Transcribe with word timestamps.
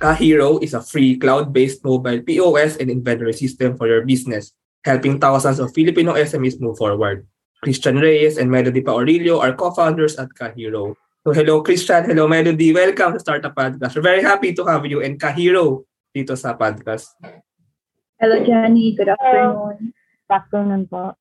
Kahiro 0.00 0.56
is 0.64 0.72
a 0.72 0.80
free 0.80 1.20
cloud-based 1.20 1.84
mobile 1.84 2.24
POS 2.24 2.80
and 2.80 2.88
inventory 2.88 3.36
system 3.36 3.76
for 3.76 3.84
your 3.84 4.00
business, 4.08 4.56
helping 4.80 5.20
thousands 5.20 5.60
of 5.60 5.76
Filipino 5.76 6.16
SMEs 6.16 6.56
move 6.56 6.80
forward. 6.80 7.28
Christian 7.60 8.00
Reyes 8.00 8.40
and 8.40 8.48
Melody 8.48 8.80
Paorillo 8.80 9.44
are 9.44 9.52
co-founders 9.52 10.16
at 10.16 10.32
Kahiro. 10.32 10.96
So 11.20 11.36
hello 11.36 11.60
Christian, 11.60 12.08
hello 12.08 12.24
Melody, 12.24 12.72
welcome 12.72 13.12
to 13.12 13.20
Startup 13.20 13.52
Podcast. 13.52 13.92
We're 13.92 14.08
very 14.16 14.24
happy 14.24 14.56
to 14.56 14.64
have 14.64 14.88
you 14.88 15.04
and 15.04 15.20
Kahiro 15.20 15.84
dito 16.16 16.32
sa 16.32 16.56
podcast. 16.56 17.12
Hello 18.16 18.40
Johnny, 18.40 18.96
good 18.96 19.12
afternoon. 19.12 19.92
Good 19.92 20.32
afternoon 20.32 20.88
po. 20.88 21.19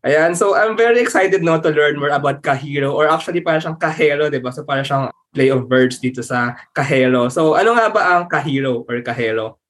Ayan, 0.00 0.32
so 0.32 0.56
I'm 0.56 0.80
very 0.80 1.04
excited 1.04 1.44
now 1.44 1.60
to 1.60 1.68
learn 1.68 2.00
more 2.00 2.08
about 2.08 2.40
Kahiro 2.40 2.96
or 2.96 3.04
actually 3.12 3.44
para 3.44 3.60
siyang 3.60 3.76
Kahero, 3.76 4.32
di 4.32 4.40
ba? 4.40 4.48
So 4.48 4.64
para 4.64 4.80
siyang 4.80 5.12
play 5.36 5.52
of 5.52 5.68
words 5.68 6.00
dito 6.00 6.24
sa 6.24 6.56
Kahero. 6.72 7.28
So 7.28 7.52
ano 7.52 7.76
nga 7.76 7.92
ba 7.92 8.02
ang 8.16 8.24
Kahiro 8.32 8.88
or 8.88 8.96
Kahero? 9.04 9.60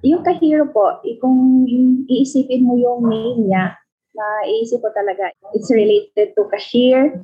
Yung 0.00 0.24
Kahiro 0.24 0.66
po, 0.72 0.98
kung 1.20 1.68
iisipin 2.08 2.64
mo 2.64 2.74
yung 2.80 3.06
name 3.06 3.52
niya, 3.52 3.76
iisip 4.48 4.82
ko 4.82 4.90
talaga, 4.96 5.30
it's 5.54 5.70
related 5.70 6.34
to 6.34 6.48
cashier, 6.50 7.22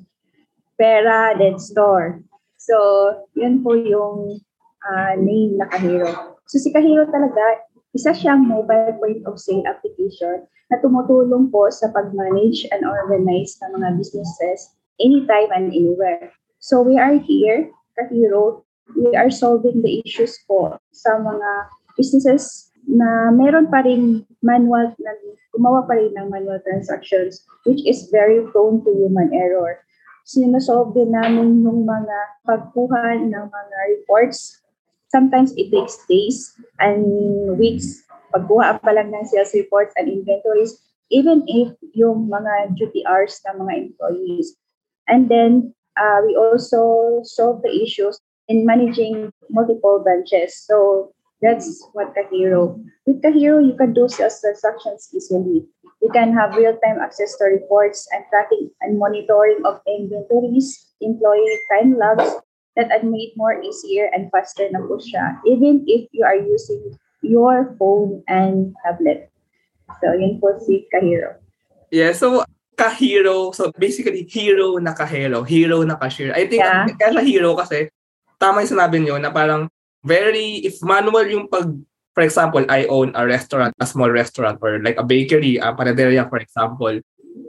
pera, 0.79 1.35
then 1.35 1.59
store. 1.59 2.23
So, 2.61 2.77
yun 3.35 3.67
po 3.67 3.75
yung 3.75 4.39
uh, 4.85 5.15
name 5.19 5.59
na 5.59 5.67
Kahiro. 5.67 6.39
So, 6.47 6.63
si 6.63 6.71
Kahiro 6.71 7.09
talaga, 7.11 7.67
isa 7.99 8.15
siyang 8.15 8.47
mobile 8.47 8.95
point 9.03 9.27
of 9.27 9.43
sale 9.43 9.67
application 9.67 10.47
na 10.71 10.79
tumutulong 10.79 11.51
po 11.51 11.67
sa 11.75 11.91
pag-manage 11.91 12.63
and 12.71 12.87
organize 12.87 13.59
ng 13.59 13.75
mga 13.75 13.99
businesses 13.99 14.71
anytime 15.03 15.51
and 15.51 15.75
anywhere. 15.75 16.31
So, 16.63 16.79
we 16.79 16.95
are 16.95 17.19
here, 17.19 17.75
Kahiro, 17.99 18.63
we 18.95 19.19
are 19.19 19.35
solving 19.35 19.83
the 19.83 19.99
issues 20.07 20.39
po 20.47 20.79
sa 20.95 21.19
mga 21.19 21.51
businesses 21.99 22.71
na 22.89 23.35
meron 23.35 23.69
pa 23.69 23.83
rin 23.83 24.25
manual, 24.41 24.95
na 25.03 25.13
gumawa 25.53 25.85
pa 25.85 25.99
rin 25.99 26.15
ng 26.15 26.31
manual 26.31 26.63
transactions 26.63 27.45
which 27.69 27.83
is 27.85 28.09
very 28.15 28.41
prone 28.55 28.81
to 28.87 28.91
human 28.95 29.29
error. 29.35 29.83
Sinasolve 30.29 30.93
din 30.93 31.13
namin 31.13 31.65
yung 31.65 31.85
mga 31.89 32.19
pagkuha 32.45 33.17
ng 33.25 33.47
mga 33.49 33.79
reports. 33.97 34.58
Sometimes 35.09 35.53
it 35.57 35.73
takes 35.73 36.05
days 36.07 36.53
and 36.81 37.05
weeks 37.59 38.05
pagkuha 38.29 38.85
pa 38.85 38.93
lang 38.93 39.09
ng 39.09 39.25
sales 39.25 39.57
reports 39.57 39.97
and 39.97 40.05
inventories 40.05 40.77
even 41.09 41.41
if 41.49 41.73
yung 41.97 42.29
mga 42.29 42.77
duty 42.77 43.01
hours 43.09 43.41
ng 43.49 43.65
mga 43.65 43.75
employees. 43.89 44.53
And 45.09 45.33
then 45.33 45.73
uh, 45.97 46.21
we 46.21 46.37
also 46.37 47.25
solve 47.25 47.65
the 47.65 47.73
issues 47.73 48.21
in 48.53 48.69
managing 48.69 49.33
multiple 49.49 50.05
branches. 50.05 50.53
So 50.61 51.17
That's 51.41 51.87
what 51.93 52.15
Kahiro. 52.15 52.83
With 53.07 53.23
Kahiro, 53.23 53.63
you 53.63 53.75
can 53.79 53.95
do 53.95 54.09
sales 54.09 54.41
transactions 54.41 55.09
easily. 55.15 55.67
You 56.03 56.11
can 56.11 56.35
have 56.35 56.57
real-time 56.57 56.99
access 56.99 57.37
to 57.39 57.45
reports 57.45 58.09
and 58.13 58.25
tracking 58.31 58.71
and 58.81 58.99
monitoring 58.99 59.63
of 59.65 59.81
inventories, 59.87 60.91
employee 61.01 61.59
time 61.71 61.97
logs 61.99 62.43
that 62.79 62.95
are 62.95 63.03
made 63.03 63.35
more 63.35 63.59
easier 63.59 64.07
and 64.15 64.31
faster 64.31 64.71
na 64.71 64.79
po 64.87 65.03
siya, 65.03 65.43
even 65.43 65.83
if 65.91 66.07
you 66.15 66.23
are 66.23 66.39
using 66.39 66.95
your 67.27 67.75
phone 67.75 68.23
and 68.31 68.71
tablet. 68.87 69.27
So, 69.99 70.15
yun 70.15 70.39
po 70.39 70.55
si 70.63 70.87
Kahiro. 70.95 71.43
Yeah, 71.91 72.15
so 72.15 72.47
Kahiro, 72.79 73.51
so 73.51 73.75
basically 73.75 74.23
hero 74.31 74.79
na 74.79 74.95
kahero, 74.95 75.43
hero 75.43 75.83
na 75.83 75.99
cashier. 75.99 76.31
I 76.31 76.47
think 76.47 76.63
yeah. 76.63 76.87
kaya 76.87 77.19
siya 77.19 77.25
hero 77.27 77.59
kasi 77.59 77.91
tama 78.39 78.63
yung 78.63 78.71
sinabi 78.79 78.97
niyo 79.03 79.19
na 79.19 79.35
parang 79.35 79.67
very, 80.07 80.63
if 80.63 80.79
manual 80.87 81.27
yung 81.27 81.51
pag, 81.51 81.75
for 82.15 82.23
example, 82.23 82.63
I 82.71 82.87
own 82.87 83.11
a 83.19 83.27
restaurant, 83.27 83.75
a 83.83 83.87
small 83.87 84.15
restaurant, 84.15 84.63
or 84.63 84.79
like 84.79 84.95
a 84.95 85.03
bakery, 85.03 85.59
a 85.59 85.75
panaderia, 85.75 86.31
for 86.31 86.39
example, 86.39 87.03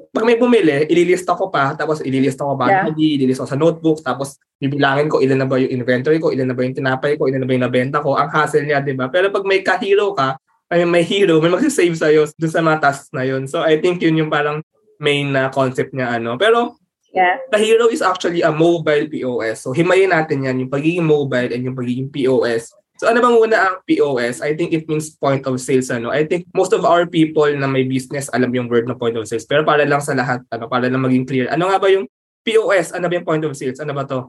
pag 0.10 0.26
may 0.26 0.38
bumili, 0.38 0.90
ililista 0.90 1.38
ko 1.38 1.54
pa, 1.54 1.78
tapos 1.78 2.02
ililista 2.02 2.46
ko 2.46 2.58
manually, 2.58 3.16
yeah. 3.16 3.18
ililista 3.22 3.46
ko 3.46 3.50
sa 3.54 3.60
notebook, 3.60 4.02
tapos 4.02 4.42
bibilangin 4.58 5.08
ko 5.08 5.22
ilan 5.22 5.46
na 5.46 5.48
ba 5.48 5.62
yung 5.62 5.72
inventory 5.72 6.18
ko, 6.18 6.34
ilan 6.34 6.50
na 6.50 6.56
ba 6.58 6.66
yung 6.66 6.76
tinapay 6.76 7.16
ko, 7.16 7.30
ilan 7.30 7.42
na 7.42 7.48
ba 7.48 7.54
yung 7.54 7.66
nabenta 7.66 7.98
ko, 8.02 8.18
ang 8.18 8.30
hassle 8.34 8.66
niya, 8.66 8.82
di 8.82 8.98
ba? 8.98 9.08
Pero 9.08 9.30
pag 9.30 9.46
may 9.46 9.62
ka-hero 9.62 10.12
ka, 10.18 10.36
ay 10.70 10.86
may 10.86 11.02
hero, 11.02 11.42
may 11.42 11.50
mag-save 11.50 11.98
sa'yo 11.98 12.30
dun 12.38 12.52
sa 12.54 12.62
mga 12.62 12.78
tasks 12.78 13.10
na 13.10 13.26
yun. 13.26 13.50
So 13.50 13.66
I 13.66 13.82
think 13.82 14.02
yun 14.06 14.22
yung 14.22 14.30
parang 14.30 14.62
main 15.02 15.34
na 15.34 15.50
concept 15.50 15.98
niya 15.98 16.20
ano. 16.22 16.38
Pero 16.38 16.78
Yeah. 17.10 17.42
The 17.50 17.58
Hero 17.58 17.90
is 17.90 18.06
actually 18.06 18.46
a 18.46 18.54
mobile 18.54 19.10
POS. 19.10 19.66
So 19.66 19.74
himayin 19.74 20.14
natin 20.14 20.46
yan, 20.46 20.62
yung 20.62 20.70
pagiging 20.70 21.06
mobile 21.06 21.50
and 21.50 21.66
yung 21.66 21.74
pagiging 21.74 22.14
POS. 22.14 22.70
So 23.00 23.08
ano 23.08 23.24
bang 23.24 23.36
muna 23.40 23.58
ang 23.64 23.76
POS? 23.88 24.44
I 24.44 24.52
think 24.60 24.76
it 24.76 24.84
means 24.92 25.16
point 25.16 25.48
of 25.48 25.56
sales. 25.64 25.88
Ano? 25.88 26.12
I 26.12 26.28
think 26.28 26.44
most 26.52 26.76
of 26.76 26.84
our 26.84 27.08
people 27.08 27.48
na 27.48 27.64
may 27.64 27.88
business 27.88 28.28
alam 28.36 28.52
yung 28.52 28.68
word 28.68 28.92
na 28.92 29.00
point 29.00 29.16
of 29.16 29.24
sales. 29.24 29.48
Pero 29.48 29.64
para 29.64 29.88
lang 29.88 30.04
sa 30.04 30.12
lahat, 30.12 30.44
ano, 30.52 30.68
para 30.68 30.92
lang 30.92 31.00
maging 31.00 31.24
clear. 31.24 31.48
Ano 31.48 31.72
nga 31.72 31.80
ba 31.80 31.88
yung 31.88 32.12
POS? 32.44 32.92
Ano 32.92 33.08
ba 33.08 33.16
yung 33.16 33.28
point 33.28 33.44
of 33.48 33.56
sales? 33.56 33.80
Ano 33.80 33.96
ba 33.96 34.04
to? 34.04 34.28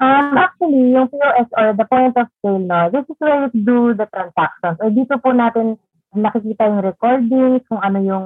Um, 0.00 0.36
actually, 0.36 0.92
yung 0.92 1.08
POS 1.08 1.48
or 1.56 1.72
the 1.72 1.88
point 1.88 2.16
of 2.20 2.28
sale, 2.44 2.60
no, 2.60 2.92
this 2.92 3.04
is 3.08 3.16
where 3.16 3.48
you 3.48 3.64
do 3.64 3.96
the 3.96 4.04
transactions. 4.12 4.76
O 4.80 4.92
dito 4.92 5.16
po 5.16 5.32
natin 5.32 5.80
nakikita 6.12 6.68
yung 6.68 6.84
recordings, 6.84 7.64
kung 7.68 7.80
ano 7.80 7.98
yung 8.04 8.24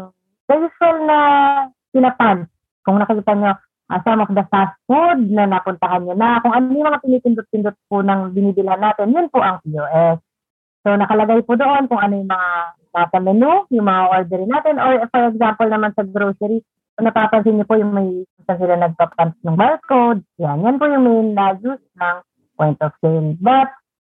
the 0.50 0.56
na 1.06 1.18
pinapad 1.94 2.50
kung 2.84 3.00
nakikita 3.00 3.32
nyo, 3.32 3.52
uh, 3.90 4.00
some 4.04 4.20
of 4.20 4.30
the 4.32 4.44
fast 4.48 4.76
food 4.88 5.28
na 5.28 5.48
napuntahan 5.48 6.04
nyo 6.04 6.14
na, 6.16 6.40
kung 6.40 6.54
ano 6.54 6.72
yung 6.72 6.88
mga 6.88 7.02
pinipindot-pindot 7.04 7.76
po 7.88 8.00
ng 8.00 8.32
binibilhan 8.32 8.80
natin, 8.80 9.12
yun 9.12 9.28
po 9.28 9.40
ang 9.44 9.60
POS. 9.64 10.18
So, 10.84 10.92
nakalagay 10.96 11.44
po 11.48 11.56
doon 11.56 11.88
kung 11.88 12.00
ano 12.00 12.14
yung 12.20 12.30
mga 12.30 12.50
nasa 12.94 13.18
menu, 13.18 13.52
yung 13.72 13.86
mga 13.88 14.02
orderin 14.12 14.50
natin, 14.52 14.76
or 14.78 14.92
for 15.10 15.22
example 15.32 15.68
naman 15.68 15.90
sa 15.96 16.04
grocery, 16.06 16.60
kung 16.94 17.04
napapansin 17.10 17.58
niyo 17.58 17.66
po 17.66 17.74
yung 17.74 17.92
may 17.92 18.22
isa 18.22 18.54
sila 18.54 18.78
nagpapunch 18.78 19.34
ng 19.42 19.58
barcode, 19.58 20.22
yan, 20.38 20.62
yan 20.62 20.78
po 20.78 20.84
yung 20.86 21.04
main 21.04 21.28
na 21.34 21.56
use 21.58 21.82
ng 21.98 22.16
point 22.54 22.78
of 22.84 22.94
sale. 23.02 23.34
But, 23.42 23.68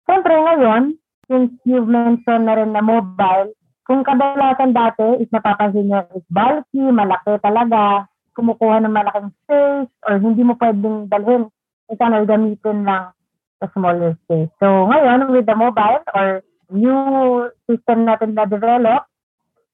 siyempre 0.08 0.34
ngayon, 0.34 0.98
since 1.30 1.54
you've 1.62 1.86
mentioned 1.86 2.50
na 2.50 2.58
rin 2.58 2.74
na 2.74 2.82
mobile, 2.82 3.54
kung 3.86 4.02
kadalasan 4.02 4.74
dati 4.74 5.22
is 5.22 5.30
napapansin 5.30 5.90
niyo 5.90 6.06
is 6.14 6.26
bulky, 6.30 6.82
malaki 6.90 7.38
talaga, 7.42 8.06
kumukuha 8.32 8.82
ng 8.82 8.92
malaking 8.92 9.30
space 9.44 9.92
or 10.08 10.14
hindi 10.18 10.42
mo 10.42 10.56
pwedeng 10.56 11.08
dalhin. 11.08 11.48
Ito 11.92 12.02
na 12.08 12.24
gamitin 12.24 12.88
lang 12.88 13.12
sa 13.60 13.66
smaller 13.76 14.16
space. 14.26 14.50
So 14.58 14.88
ngayon, 14.88 15.30
with 15.30 15.46
the 15.46 15.56
mobile 15.56 16.02
or 16.16 16.40
new 16.72 16.98
system 17.68 18.08
natin 18.08 18.34
na 18.34 18.48
develop, 18.48 19.04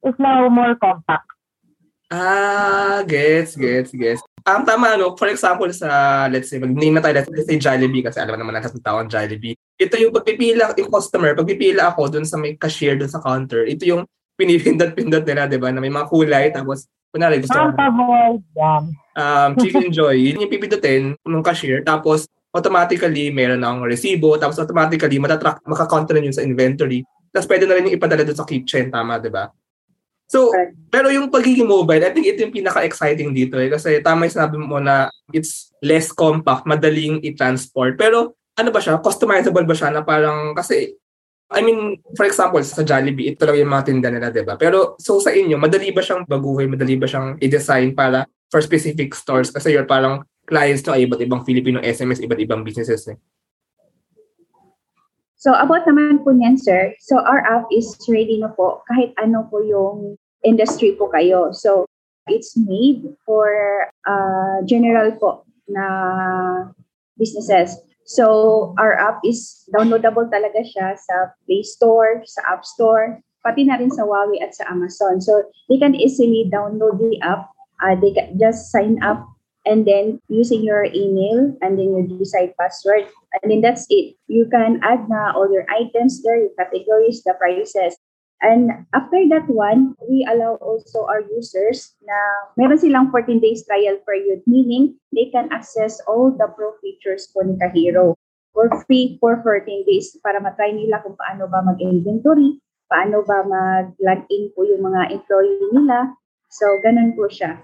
is 0.07 0.15
now 0.19 0.47
more 0.51 0.75
compact. 0.79 1.27
Ah, 2.09 3.05
gets, 3.05 3.53
gets, 3.53 3.93
gets. 3.93 4.25
Ang 4.49 4.65
tama, 4.65 4.97
ano, 4.97 5.13
for 5.13 5.29
example, 5.29 5.69
sa, 5.77 6.25
let's 6.33 6.49
say, 6.49 6.57
mag-name 6.57 6.97
na 6.97 7.05
tayo, 7.05 7.21
let's 7.21 7.45
say 7.45 7.61
Jollibee, 7.61 8.01
kasi 8.01 8.17
alam 8.17 8.41
naman 8.41 8.57
natin 8.57 8.81
tao 8.81 8.97
ang 8.97 9.13
Jollibee. 9.13 9.53
Ito 9.77 10.01
yung 10.01 10.17
pagpipila, 10.17 10.73
yung 10.73 10.89
customer, 10.89 11.37
pagpipila 11.37 11.93
ako 11.93 12.09
dun 12.09 12.25
sa 12.25 12.41
may 12.41 12.57
cashier 12.57 12.97
dun 12.97 13.13
sa 13.13 13.21
counter, 13.21 13.69
ito 13.69 13.85
yung 13.85 14.09
pinipindot-pindot 14.41 15.29
nila, 15.29 15.53
di 15.53 15.61
ba, 15.61 15.69
na 15.69 15.85
may 15.85 15.93
mga 15.93 16.09
kulay, 16.09 16.49
tapos 16.49 16.89
Kunwari, 17.09 17.41
gusto 17.41 17.57
ko. 17.57 17.73
Avoid 17.73 18.43
yan. 18.53 18.83
Um, 19.17 19.51
chicken 19.63 19.89
joy, 19.89 20.17
yun 20.17 20.45
yung 20.45 20.53
pipindutin 20.53 21.17
ng 21.17 21.45
cashier. 21.45 21.81
Tapos, 21.81 22.29
automatically, 22.53 23.33
meron 23.33 23.65
ng 23.65 23.85
resibo. 23.89 24.37
Tapos, 24.37 24.61
automatically, 24.61 25.17
matatrack, 25.17 25.65
makakonto 25.65 26.13
na 26.13 26.21
yun 26.21 26.37
sa 26.37 26.45
inventory. 26.45 27.01
Tapos, 27.33 27.49
pwede 27.49 27.65
na 27.65 27.77
rin 27.77 27.89
yung 27.89 27.97
ipadala 27.97 28.25
doon 28.25 28.39
sa 28.39 28.49
kitchen. 28.49 28.93
Tama, 28.93 29.17
di 29.21 29.33
ba? 29.33 29.49
So, 30.29 30.53
okay. 30.53 30.77
pero 30.93 31.09
yung 31.09 31.33
pagiging 31.33 31.65
mobile, 31.65 32.05
I 32.05 32.13
think 32.13 32.29
ito 32.29 32.45
yung 32.45 32.53
pinaka-exciting 32.53 33.33
dito 33.33 33.57
eh. 33.57 33.73
Kasi 33.73 34.05
tama 34.05 34.29
yung 34.29 34.37
sinabi 34.37 34.61
mo 34.61 34.77
na 34.77 35.09
it's 35.33 35.73
less 35.81 36.13
compact, 36.13 36.69
madaling 36.69 37.25
i-transport. 37.25 37.97
Pero 37.97 38.37
ano 38.53 38.69
ba 38.69 38.77
siya? 38.77 39.01
Customizable 39.01 39.65
ba 39.65 39.73
siya 39.73 39.89
na 39.89 40.05
parang, 40.05 40.53
kasi 40.53 41.01
I 41.49 41.65
mean, 41.65 42.05
for 42.13 42.29
example, 42.29 42.61
sa 42.61 42.85
Jollibee, 42.85 43.33
ito 43.33 43.49
lang 43.49 43.57
yung 43.57 43.73
mga 43.73 43.87
tinda 43.89 44.09
nila, 44.13 44.29
di 44.29 44.45
ba? 44.45 44.61
Pero, 44.61 45.01
so 45.01 45.17
sa 45.17 45.33
inyo, 45.33 45.57
madali 45.57 45.89
ba 45.97 46.05
siyang 46.05 46.29
baguhin, 46.29 46.69
madali 46.69 47.01
ba 47.01 47.09
siyang 47.09 47.41
i-design 47.41 47.97
para 47.97 48.29
for 48.53 48.61
specific 48.61 49.17
stores? 49.17 49.49
Kasi 49.49 49.73
you're 49.73 49.89
parang 49.89 50.29
clients 50.45 50.85
to 50.85 50.93
ay 50.93 51.09
iba't 51.09 51.25
ibang 51.25 51.49
Filipino 51.49 51.81
SMS, 51.81 52.21
iba't 52.21 52.41
ibang 52.45 52.61
businesses 52.61 53.09
eh. 53.09 53.17
So, 55.41 55.57
about 55.57 55.89
naman 55.89 56.21
po 56.21 56.37
niyan, 56.37 56.61
sir. 56.61 56.93
So, 57.01 57.17
our 57.17 57.41
app 57.47 57.71
is 57.73 57.97
ready 58.11 58.43
na 58.43 58.53
po 58.53 58.85
kahit 58.91 59.17
ano 59.17 59.49
po 59.49 59.65
yung 59.65 60.21
industry 60.45 61.01
po 61.01 61.09
kayo. 61.09 61.57
So, 61.57 61.89
it's 62.29 62.59
made 62.61 63.09
for 63.25 63.49
uh, 64.05 64.61
general 64.69 65.17
po 65.17 65.49
na 65.65 65.85
businesses. 67.17 67.81
So, 68.09 68.73
our 68.81 68.97
app 68.97 69.21
is 69.21 69.69
downloadable 69.69 70.33
talaga 70.33 70.65
siya 70.65 70.97
sa 70.97 71.37
Play 71.45 71.61
Store, 71.61 72.25
sa 72.25 72.41
App 72.49 72.65
Store, 72.65 73.21
pati 73.45 73.69
na 73.69 73.77
rin 73.77 73.93
sa 73.93 74.09
Huawei 74.09 74.41
at 74.41 74.57
sa 74.57 74.65
Amazon. 74.73 75.21
So, 75.21 75.45
they 75.69 75.77
can 75.77 75.93
easily 75.93 76.49
download 76.49 76.97
the 77.05 77.21
app. 77.21 77.53
Uh, 77.85 78.01
they 78.01 78.17
can 78.17 78.41
just 78.41 78.73
sign 78.73 78.97
up 79.05 79.29
and 79.69 79.85
then 79.85 80.25
using 80.33 80.65
your 80.65 80.89
email 80.89 81.53
and 81.61 81.77
then 81.77 81.93
your 81.93 82.09
decide 82.09 82.57
password. 82.57 83.13
And 83.45 83.53
then 83.53 83.61
that's 83.61 83.85
it. 83.93 84.17
You 84.27 84.49
can 84.49 84.81
add 84.81 85.05
na 85.13 85.37
all 85.37 85.53
your 85.53 85.69
items 85.69 86.25
there, 86.25 86.41
your 86.41 86.57
categories, 86.57 87.21
the 87.29 87.37
prices. 87.37 87.93
And 88.39 88.87
after 88.95 89.19
that 89.35 89.51
one, 89.51 89.99
we 90.07 90.23
allow 90.31 90.63
also 90.63 91.03
our 91.11 91.27
users 91.27 91.99
na 92.07 92.19
meron 92.55 92.79
silang 92.79 93.11
14 93.11 93.43
days 93.43 93.67
trial 93.67 93.99
period, 94.07 94.47
meaning 94.47 94.95
they 95.11 95.27
can 95.35 95.51
access 95.51 95.99
all 96.07 96.31
the 96.31 96.47
pro 96.55 96.79
features 96.79 97.27
po 97.35 97.43
ni 97.43 97.59
Kahiro 97.59 98.15
for 98.55 98.71
free 98.87 99.19
for 99.19 99.43
14 99.43 99.87
days 99.91 100.15
para 100.23 100.39
matry 100.39 100.71
nila 100.71 101.03
kung 101.03 101.19
paano 101.19 101.51
ba 101.51 101.67
mag-inventory, 101.67 102.63
paano 102.87 103.27
ba 103.27 103.43
mag-log 103.43 104.23
in 104.31 104.55
po 104.55 104.63
yung 104.63 104.87
mga 104.87 105.19
employee 105.19 105.75
nila. 105.75 106.15
So, 106.47 106.79
ganun 106.79 107.19
po 107.19 107.27
siya. 107.27 107.59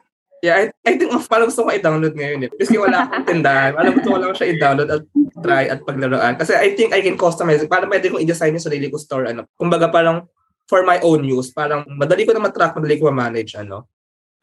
Yeah, 0.44 0.60
I, 0.60 0.64
I 0.84 1.00
think 1.00 1.08
oh, 1.08 1.24
parang 1.24 1.48
gusto 1.48 1.64
ko 1.64 1.72
i-download 1.72 2.18
ngayon 2.18 2.44
eh. 2.44 2.50
Kasi 2.52 2.76
wala 2.76 3.08
akong 3.08 3.24
tindahan. 3.24 3.72
Gusto 3.96 4.12
ko 4.12 4.18
lang 4.20 4.36
siya 4.36 4.52
i-download 4.52 4.90
at 4.92 5.02
try 5.40 5.64
at 5.72 5.80
paglaruan. 5.88 6.36
Kasi 6.36 6.52
I 6.52 6.76
think 6.76 6.92
I 6.92 7.00
can 7.00 7.16
customize. 7.16 7.64
Parang 7.64 7.88
pwede 7.88 8.12
kong 8.12 8.20
i-design 8.20 8.52
yung 8.52 8.66
sarili 8.66 8.92
ko 8.92 9.00
store. 9.00 9.32
Ano. 9.32 9.48
Kumbaga 9.56 9.88
parang 9.88 10.28
for 10.68 10.82
my 10.82 11.00
own 11.00 11.24
use. 11.24 11.52
Parang 11.52 11.84
madali 11.88 12.24
ko 12.24 12.32
na 12.32 12.42
matrack, 12.42 12.76
madali 12.76 13.00
ko 13.00 13.08
ma-manage. 13.12 13.56
Ano. 13.56 13.88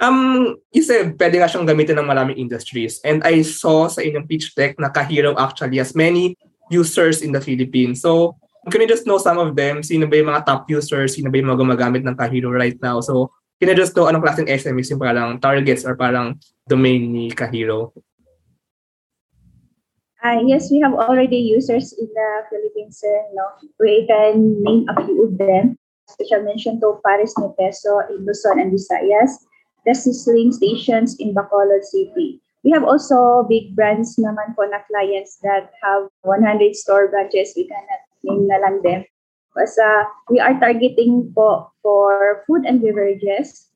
Um, 0.01 0.57
you 0.73 0.81
said, 0.81 1.13
pwede 1.21 1.37
nga 1.37 1.45
siyang 1.45 1.69
gamitin 1.69 2.01
ng 2.01 2.09
maraming 2.09 2.41
industries. 2.41 2.97
And 3.05 3.21
I 3.21 3.45
saw 3.45 3.85
sa 3.85 4.01
inyong 4.01 4.25
pitch 4.25 4.57
deck 4.57 4.81
na 4.81 4.89
Kahiro 4.89 5.37
actually 5.37 5.77
has 5.77 5.93
many 5.93 6.33
users 6.73 7.21
in 7.21 7.29
the 7.29 7.41
Philippines. 7.41 8.01
So, 8.01 8.33
can 8.65 8.81
you 8.81 8.89
just 8.89 9.05
know 9.05 9.21
some 9.21 9.37
of 9.37 9.53
them? 9.53 9.85
Sino 9.85 10.09
ba 10.09 10.17
yung 10.17 10.33
mga 10.33 10.49
top 10.49 10.65
users? 10.73 11.13
Sino 11.13 11.29
ba 11.29 11.37
yung 11.37 11.53
mga 11.53 11.61
gumagamit 11.61 12.01
ng 12.01 12.17
Kahiro 12.17 12.49
right 12.49 12.77
now? 12.81 12.97
So, 13.05 13.29
can 13.61 13.69
you 13.69 13.77
just 13.77 13.93
know 13.93 14.09
anong 14.09 14.25
klaseng 14.25 14.49
SMEs 14.49 14.89
yung 14.89 15.01
parang 15.01 15.37
targets 15.37 15.85
or 15.85 15.93
parang 15.93 16.33
domain 16.65 17.05
ni 17.05 17.29
Kahiro? 17.29 17.93
Uh, 20.21 20.37
yes, 20.45 20.69
we 20.69 20.77
have 20.81 20.93
already 20.93 21.37
users 21.37 21.93
in 21.97 22.05
the 22.05 22.29
Philippines, 22.49 23.01
sir. 23.01 23.25
No? 23.33 23.57
We 23.81 24.05
can 24.05 24.61
name 24.61 24.85
a 24.85 24.93
few 25.01 25.29
of 25.29 25.37
them. 25.37 25.80
Special 26.11 26.43
mention 26.43 26.79
to 26.81 26.99
Paris 27.05 27.33
New 27.39 27.55
Peso, 27.57 28.03
Luzon, 28.19 28.59
and 28.59 28.71
Visayas. 28.75 29.47
The 29.85 29.95
sizzling 29.95 30.51
stations 30.51 31.17
in 31.17 31.33
Bacolod 31.33 31.81
City. 31.81 32.41
We 32.61 32.69
have 32.69 32.85
also 32.85 33.47
big 33.49 33.73
brands 33.73 34.13
naman 34.21 34.53
po 34.53 34.69
na 34.69 34.85
clients 34.85 35.41
that 35.41 35.73
have 35.81 36.05
100 36.21 36.77
store 36.77 37.09
branches. 37.09 37.57
We 37.57 37.65
cannot 37.65 38.01
name 38.21 38.45
na 38.45 38.61
lang 38.61 38.85
them. 38.85 39.01
Basta 39.57 40.05
we 40.29 40.37
are 40.37 40.53
targeting 40.61 41.33
po 41.33 41.73
for 41.81 42.45
food 42.45 42.63
and 42.69 42.79
beverages, 42.79 43.73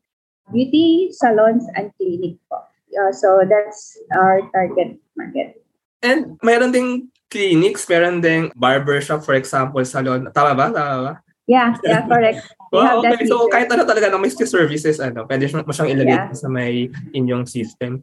beauty, 0.53 1.09
salons, 1.11 1.65
and 1.73 1.89
clinic 1.97 2.37
po. 2.47 2.61
Uh, 2.93 3.11
so 3.11 3.41
that's 3.43 3.97
our 4.13 4.45
target 4.53 5.01
market. 5.17 5.59
And 6.05 6.37
meron 6.45 6.71
ding 6.71 7.09
clinics, 7.33 7.89
meron 7.89 8.21
ding 8.21 8.53
barbershop, 8.55 9.25
for 9.25 9.33
example, 9.33 9.81
salon. 9.83 10.29
Tama 10.31 10.53
ba? 10.53 10.69
Tama 10.69 10.95
ba? 11.01 11.13
Yeah, 11.45 11.77
yeah, 11.85 12.01
correct. 12.09 12.41
Wow, 12.73 13.05
have 13.05 13.13
that 13.13 13.21
okay. 13.21 13.29
So 13.29 13.45
kahit 13.53 13.69
ano 13.69 13.85
talaga 13.85 14.09
na 14.09 14.17
may 14.17 14.33
services, 14.33 14.97
ano, 14.97 15.29
pwede 15.29 15.45
mo 15.53 15.69
siyang 15.69 15.93
ilagay 15.93 16.17
Yeah. 16.17 16.33
sa 16.33 16.49
may 16.49 16.89
inyong 17.13 17.45
system. 17.45 18.01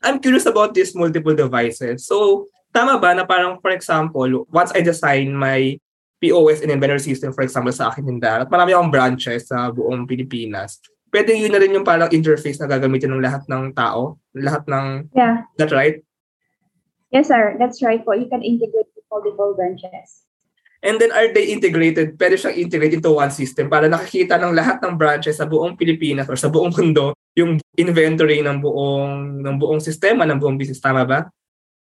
I'm 0.00 0.16
curious 0.16 0.48
about 0.48 0.72
these 0.72 0.96
multiple 0.96 1.36
devices. 1.36 2.08
So, 2.08 2.48
tama 2.72 2.96
ba 2.96 3.12
na 3.12 3.28
parang, 3.28 3.60
for 3.60 3.68
example, 3.68 4.48
once 4.48 4.72
I 4.72 4.80
design 4.80 5.36
my 5.36 5.76
POS 6.24 6.64
and 6.64 6.72
inventory 6.72 7.04
system, 7.04 7.36
for 7.36 7.44
example, 7.44 7.72
sa 7.72 7.92
akin 7.92 8.08
tindahan, 8.08 8.48
at 8.48 8.50
marami 8.52 8.72
akong 8.72 8.92
branches 8.92 9.52
sa 9.52 9.68
buong 9.68 10.08
Pilipinas, 10.08 10.80
pwede 11.12 11.36
yun 11.36 11.52
na 11.52 11.60
rin 11.60 11.76
yung 11.76 11.84
parang 11.84 12.08
interface 12.08 12.56
na 12.60 12.68
gagamitin 12.68 13.12
ng 13.12 13.20
lahat 13.20 13.44
ng 13.44 13.76
tao? 13.76 14.16
Lahat 14.32 14.64
ng, 14.64 15.12
Yeah, 15.12 15.44
that 15.60 15.68
right? 15.68 16.00
yes, 17.12 17.28
sir. 17.28 17.60
That's 17.60 17.84
right 17.84 18.00
po. 18.00 18.16
You 18.16 18.32
can 18.32 18.40
integrate 18.40 18.88
multiple 19.12 19.52
branches. 19.52 20.24
And 20.80 20.96
then 20.96 21.12
are 21.12 21.28
they 21.28 21.52
integrated? 21.52 22.16
Pwede 22.16 22.40
siyang 22.40 22.56
integrate 22.56 22.96
into 22.96 23.12
one 23.12 23.28
system 23.28 23.68
para 23.68 23.84
nakikita 23.84 24.40
ng 24.40 24.56
lahat 24.56 24.80
ng 24.80 24.96
branches 24.96 25.36
sa 25.36 25.44
buong 25.44 25.76
Pilipinas 25.76 26.24
or 26.24 26.40
sa 26.40 26.48
buong 26.48 26.72
mundo 26.72 27.12
yung 27.36 27.60
inventory 27.76 28.40
ng 28.40 28.58
buong 28.64 29.44
ng 29.44 29.56
buong 29.60 29.80
sistema 29.80 30.24
ng 30.24 30.40
buong 30.40 30.56
business 30.56 30.80
tama 30.80 31.04
ba? 31.04 31.28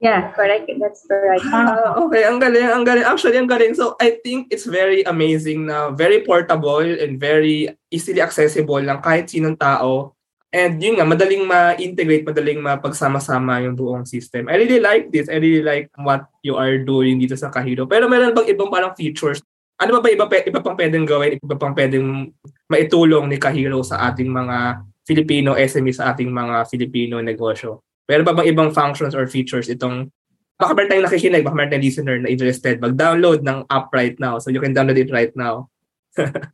Yeah, 0.01 0.33
correct. 0.33 0.65
That's 0.81 1.05
correct. 1.05 1.45
Ah, 1.53 1.93
okay, 2.01 2.25
ang 2.25 2.41
galing, 2.41 2.65
ang 2.65 2.81
galing. 2.81 3.05
Actually, 3.05 3.37
ang 3.37 3.45
galing. 3.45 3.77
So, 3.77 3.93
I 4.01 4.17
think 4.25 4.49
it's 4.49 4.65
very 4.65 5.05
amazing 5.05 5.69
na 5.69 5.93
very 5.93 6.25
portable 6.25 6.81
and 6.81 7.21
very 7.21 7.69
easily 7.93 8.17
accessible 8.17 8.81
lang 8.81 8.97
kahit 9.05 9.29
sinong 9.29 9.61
tao. 9.61 10.17
And 10.51 10.83
yun 10.83 10.99
nga, 10.99 11.07
madaling 11.07 11.47
ma-integrate, 11.47 12.27
madaling 12.27 12.59
mapagsama-sama 12.59 13.63
yung 13.63 13.79
buong 13.79 14.03
system. 14.03 14.51
I 14.51 14.59
really 14.59 14.83
like 14.83 15.07
this. 15.07 15.31
I 15.31 15.39
really 15.39 15.63
like 15.63 15.87
what 15.95 16.27
you 16.43 16.59
are 16.59 16.75
doing 16.75 17.23
dito 17.23 17.39
sa 17.39 17.47
Kahiro. 17.47 17.87
Pero 17.87 18.11
meron 18.11 18.35
bang 18.35 18.51
ibang 18.51 18.67
parang 18.67 18.91
features? 18.91 19.39
Ano 19.79 19.95
ba 19.97 20.03
ba 20.03 20.11
iba, 20.11 20.27
iba 20.27 20.59
pang 20.59 20.75
pwedeng 20.75 21.07
gawin? 21.07 21.39
Iba 21.39 21.55
pang 21.55 21.71
pwedeng 21.71 22.35
maitulong 22.67 23.31
ni 23.31 23.39
Kahiro 23.39 23.79
sa 23.79 24.11
ating 24.11 24.27
mga 24.27 24.83
Filipino 25.07 25.55
SME, 25.55 25.95
sa 25.95 26.11
ating 26.11 26.27
mga 26.27 26.67
Filipino 26.67 27.23
negosyo? 27.23 27.87
Meron 28.11 28.27
ba 28.27 28.35
bang 28.35 28.51
ibang 28.51 28.75
functions 28.75 29.15
or 29.15 29.31
features 29.31 29.71
itong 29.71 30.11
baka 30.59 30.75
meron 30.75 30.89
tayong 30.91 31.07
nakikinig, 31.07 31.47
baka 31.47 31.55
meron 31.55 31.71
tayong 31.71 31.87
listener 31.87 32.15
na 32.19 32.29
interested, 32.29 32.75
mag-download 32.83 33.39
ng 33.41 33.65
app 33.71 33.87
right 33.95 34.19
now. 34.19 34.35
So 34.37 34.51
you 34.51 34.59
can 34.59 34.75
download 34.75 34.99
it 34.99 35.09
right 35.15 35.31
now. 35.31 35.71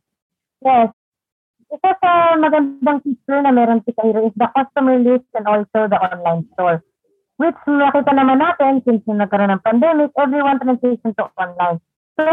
Yes. 0.58 0.90
Isa 1.68 1.90
sa 2.00 2.32
magandang 2.40 3.04
feature 3.04 3.44
na 3.44 3.52
meron 3.52 3.84
si 3.84 3.92
Cairo 3.92 4.24
is 4.24 4.32
the 4.40 4.48
customer 4.56 4.96
list 4.96 5.28
and 5.36 5.44
also 5.44 5.84
the 5.84 6.00
online 6.00 6.48
store. 6.56 6.80
Which 7.36 7.60
nakita 7.68 8.16
naman 8.16 8.40
natin 8.40 8.80
since 8.88 9.04
nagkaroon 9.04 9.52
ng 9.52 9.60
pandemic, 9.60 10.10
everyone 10.16 10.56
transition 10.64 11.12
to 11.20 11.28
online. 11.36 11.78
So, 12.16 12.24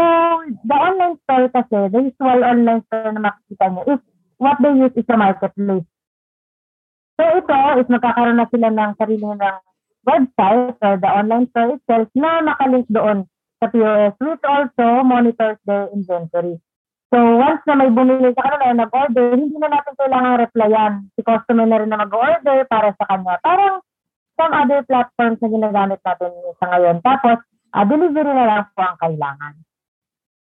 the 0.66 0.76
online 0.76 1.20
store 1.22 1.52
kasi, 1.52 1.78
the 1.92 2.10
usual 2.10 2.42
online 2.42 2.82
store 2.88 3.12
na 3.12 3.28
makikita 3.28 3.66
niyo 3.70 3.82
is 3.86 4.00
what 4.40 4.56
they 4.64 4.72
use 4.72 4.96
is 4.96 5.06
the 5.06 5.14
marketplace. 5.20 5.86
So, 7.20 7.22
ito 7.22 7.58
is 7.76 7.88
magkakaroon 7.92 8.40
na 8.40 8.48
sila 8.48 8.72
ng 8.72 8.92
sarili 8.96 9.28
ng 9.36 9.56
website 10.08 10.80
or 10.80 10.96
the 10.96 11.10
online 11.12 11.46
store 11.52 11.76
itself 11.76 12.08
na 12.16 12.40
nakalink 12.40 12.88
doon 12.88 13.28
sa 13.60 13.68
POS 13.68 14.16
which 14.16 14.44
also 14.48 15.04
monitors 15.04 15.60
their 15.68 15.92
inventory. 15.92 16.56
So, 17.06 17.18
once 17.38 17.62
na 17.70 17.78
may 17.78 17.90
bumili 17.94 18.34
sa 18.34 18.42
kanila, 18.42 18.82
nag-order, 18.82 19.38
hindi 19.38 19.54
na 19.62 19.70
natin 19.70 19.94
kailangan 19.94 20.42
replyan. 20.42 20.92
Si 21.14 21.20
customer 21.22 21.66
na 21.66 21.78
rin 21.78 21.90
na 21.94 22.02
mag-order 22.02 22.66
para 22.66 22.90
sa 22.98 23.06
kanya. 23.06 23.38
Parang 23.46 23.78
some 24.34 24.52
other 24.52 24.82
platforms 24.84 25.38
na 25.38 25.48
ginagamit 25.48 26.00
natin 26.02 26.34
sa 26.58 26.66
ngayon. 26.74 26.96
Tapos, 27.06 27.38
ah, 27.72 27.86
delivery 27.86 28.32
na 28.34 28.46
lang 28.50 28.66
po 28.74 28.82
ang 28.82 28.98
kailangan. 28.98 29.54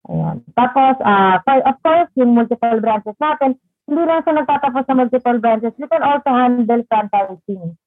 Ayan. 0.09 0.37
Tapos, 0.57 0.95
ah, 1.05 1.37
for, 1.45 1.57
of 1.61 1.77
course, 1.85 2.09
yung 2.17 2.33
multiple 2.33 2.81
branches 2.81 3.17
natin, 3.21 3.53
hindi 3.85 4.01
lang 4.09 4.21
siya 4.25 4.33
nagtatapos 4.41 4.83
sa 4.89 4.97
multiple 4.97 5.37
branches. 5.37 5.73
We 5.77 5.85
can 5.85 6.01
also 6.01 6.29
handle 6.33 6.81
franchising. 6.89 7.77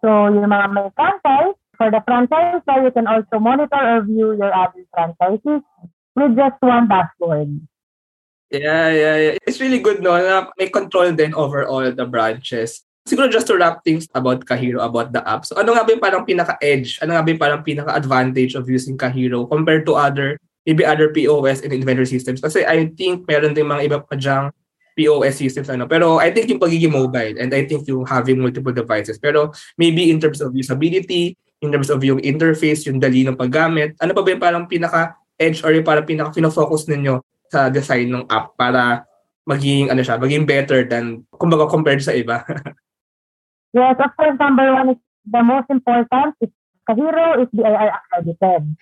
So, 0.00 0.08
yung 0.32 0.48
mga 0.48 0.66
may 0.72 0.88
franchise, 0.96 1.56
for 1.76 1.88
the 1.92 2.00
franchise, 2.08 2.64
you 2.64 2.92
can 2.92 3.04
also 3.04 3.36
monitor 3.36 3.80
or 3.80 4.00
view 4.04 4.32
your 4.32 4.52
other 4.52 4.84
franchises 4.92 5.60
with 6.16 6.32
just 6.36 6.56
one 6.60 6.88
dashboard. 6.88 7.60
Yeah, 8.52 8.92
yeah, 8.92 9.16
yeah. 9.16 9.34
It's 9.48 9.64
really 9.64 9.80
good 9.80 10.04
no 10.04 10.12
na 10.12 10.52
may 10.60 10.68
control 10.68 11.08
din 11.16 11.32
over 11.32 11.64
all 11.64 11.88
the 11.88 12.04
branches. 12.04 12.84
Siguro 13.08 13.32
just 13.32 13.48
to 13.48 13.56
wrap 13.56 13.80
things 13.80 14.04
about 14.12 14.44
Kahiro, 14.44 14.84
about 14.84 15.10
the 15.10 15.24
app. 15.24 15.48
So 15.48 15.56
ano 15.56 15.72
nga 15.72 15.88
ba 15.88 15.90
yung 15.96 16.04
parang 16.04 16.28
pinaka-edge? 16.28 17.00
Ano 17.00 17.16
nga 17.16 17.24
ba 17.24 17.28
yung 17.32 17.40
parang 17.40 17.64
pinaka-advantage 17.64 18.52
of 18.54 18.68
using 18.68 19.00
Kahiro 19.00 19.48
compared 19.48 19.88
to 19.88 19.96
other, 19.96 20.36
maybe 20.68 20.84
other 20.84 21.08
POS 21.10 21.64
and 21.64 21.72
inventory 21.72 22.06
systems? 22.06 22.44
Kasi 22.44 22.62
I 22.68 22.92
think 22.92 23.24
meron 23.24 23.56
din 23.56 23.66
mga 23.66 23.88
iba 23.88 23.98
pa 24.04 24.14
dyang 24.20 24.52
POS 25.00 25.40
systems 25.40 25.72
ano. 25.72 25.88
Pero 25.88 26.20
I 26.20 26.28
think 26.28 26.52
yung 26.52 26.60
pagiging 26.60 26.92
mobile 26.92 27.40
and 27.40 27.56
I 27.56 27.64
think 27.64 27.88
yung 27.88 28.04
having 28.04 28.36
multiple 28.36 28.76
devices. 28.76 29.16
Pero 29.16 29.50
maybe 29.80 30.12
in 30.12 30.20
terms 30.20 30.44
of 30.44 30.52
usability, 30.52 31.40
in 31.64 31.72
terms 31.72 31.88
of 31.88 32.04
yung 32.04 32.20
interface, 32.20 32.84
yung 32.84 33.00
dali 33.00 33.24
ng 33.24 33.34
paggamit, 33.34 33.96
ano 33.98 34.12
pa 34.12 34.20
ba 34.20 34.28
yung 34.28 34.44
parang 34.44 34.64
pinaka-edge 34.68 35.64
or 35.64 35.72
yung 35.72 35.88
parang 35.88 36.04
pinaka-focus 36.04 36.92
ninyo 36.92 37.18
sa 37.52 37.68
design 37.68 38.08
ng 38.08 38.24
app 38.32 38.56
para 38.56 39.04
maging 39.44 39.92
ano 39.92 40.00
siya, 40.00 40.16
maging 40.16 40.48
better 40.48 40.88
than 40.88 41.28
kumbaga 41.36 41.68
compared 41.68 42.00
sa 42.00 42.16
iba. 42.16 42.40
Yes, 43.72 43.96
of 44.04 44.12
course, 44.20 44.36
number 44.36 44.68
one 44.68 44.92
is 44.92 45.00
the 45.24 45.40
most 45.40 45.64
important 45.72 46.36
is 46.44 46.52
Kahiro 46.84 47.40
is 47.40 47.48
BIR 47.56 47.88
accredited. 47.88 48.76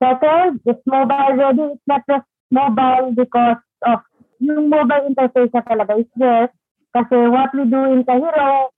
Second, 0.00 0.64
it's 0.64 0.80
mobile 0.88 1.36
ready. 1.36 1.76
It's 1.76 1.84
not 1.84 2.00
just 2.08 2.24
mobile 2.48 3.12
because 3.12 3.60
of 3.84 4.00
yung 4.40 4.72
mobile 4.72 5.04
interface 5.04 5.52
na 5.52 5.60
talaga 5.68 6.00
is 6.00 6.08
there. 6.16 6.48
Kasi 6.96 7.28
what 7.28 7.52
we 7.52 7.68
do 7.68 7.92
in 7.92 8.08
Kahiro, 8.08 8.72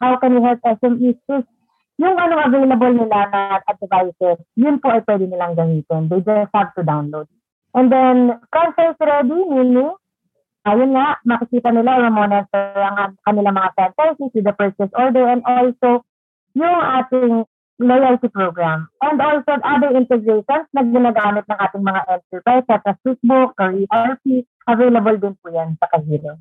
how 0.00 0.16
can 0.16 0.36
we 0.36 0.40
help 0.40 0.64
SMEs 0.64 1.20
is 1.20 1.44
yung 2.00 2.16
ano 2.18 2.40
available 2.40 3.04
nila 3.04 3.28
na 3.30 3.60
devices, 3.78 4.40
yun 4.58 4.82
po 4.82 4.90
ay 4.90 5.04
pwede 5.06 5.30
nilang 5.30 5.54
gamitin. 5.54 6.10
They 6.10 6.24
just 6.24 6.50
have 6.50 6.74
to 6.74 6.82
download. 6.82 7.30
And 7.74 7.90
then, 7.90 8.38
franchise 8.54 8.94
ready, 9.02 9.34
meaning, 9.34 9.98
ayun 10.64 10.90
nga, 10.94 11.18
makikita 11.26 11.74
nila 11.74 12.06
or 12.06 12.10
monitor 12.14 12.70
ang 12.78 13.18
kanilang 13.26 13.58
mga 13.58 13.70
franchises 13.74 14.30
with 14.30 14.46
the 14.46 14.54
purchase 14.54 14.94
order 14.94 15.26
and 15.26 15.42
also 15.42 16.06
yung 16.54 16.78
ating 16.78 17.44
loyalty 17.82 18.30
program. 18.30 18.86
And 19.02 19.18
also 19.18 19.58
other 19.60 19.90
integrations 19.90 20.66
na 20.70 20.86
ginagamit 20.86 21.44
ng 21.50 21.58
ating 21.58 21.82
mga 21.82 22.02
enterprise 22.06 22.64
such 22.70 22.86
as 22.86 22.96
Facebook 23.02 23.58
or 23.58 23.68
ERP, 23.74 24.46
available 24.70 25.16
din 25.18 25.34
po 25.42 25.50
yan 25.50 25.74
sa 25.82 25.90
Kahiro. 25.90 26.38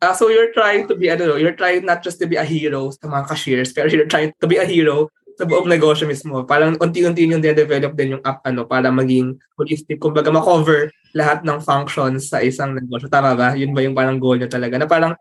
Uh, 0.00 0.16
so 0.16 0.32
you're 0.32 0.54
trying 0.56 0.88
to 0.88 0.96
be, 0.96 1.10
ano, 1.12 1.36
you're 1.36 1.52
trying 1.52 1.84
not 1.84 2.00
just 2.00 2.16
to 2.16 2.24
be 2.24 2.40
a 2.40 2.46
hero 2.46 2.88
sa 2.88 3.04
mga 3.04 3.28
cashiers, 3.28 3.70
pero 3.74 3.84
you're 3.90 4.08
trying 4.08 4.32
to 4.40 4.48
be 4.48 4.56
a 4.56 4.64
hero 4.64 5.12
sa 5.40 5.48
buong 5.48 5.72
negosyo 5.72 6.04
mismo. 6.04 6.44
Parang 6.44 6.76
unti-unti 6.76 7.24
yung 7.24 7.40
de-develop 7.40 7.96
din 7.96 8.20
yung 8.20 8.24
app 8.28 8.44
ano, 8.44 8.68
para 8.68 8.92
maging 8.92 9.40
holistic. 9.56 9.96
Kumbaga, 9.96 10.28
ma-cover 10.28 10.92
lahat 11.16 11.40
ng 11.48 11.64
functions 11.64 12.28
sa 12.28 12.44
isang 12.44 12.76
negosyo. 12.76 13.08
Tama 13.08 13.32
ba? 13.32 13.56
Yun 13.56 13.72
ba 13.72 13.80
yung 13.80 13.96
parang 13.96 14.20
goal 14.20 14.36
niya 14.36 14.52
talaga? 14.52 14.76
Na 14.76 14.84
parang 14.84 15.16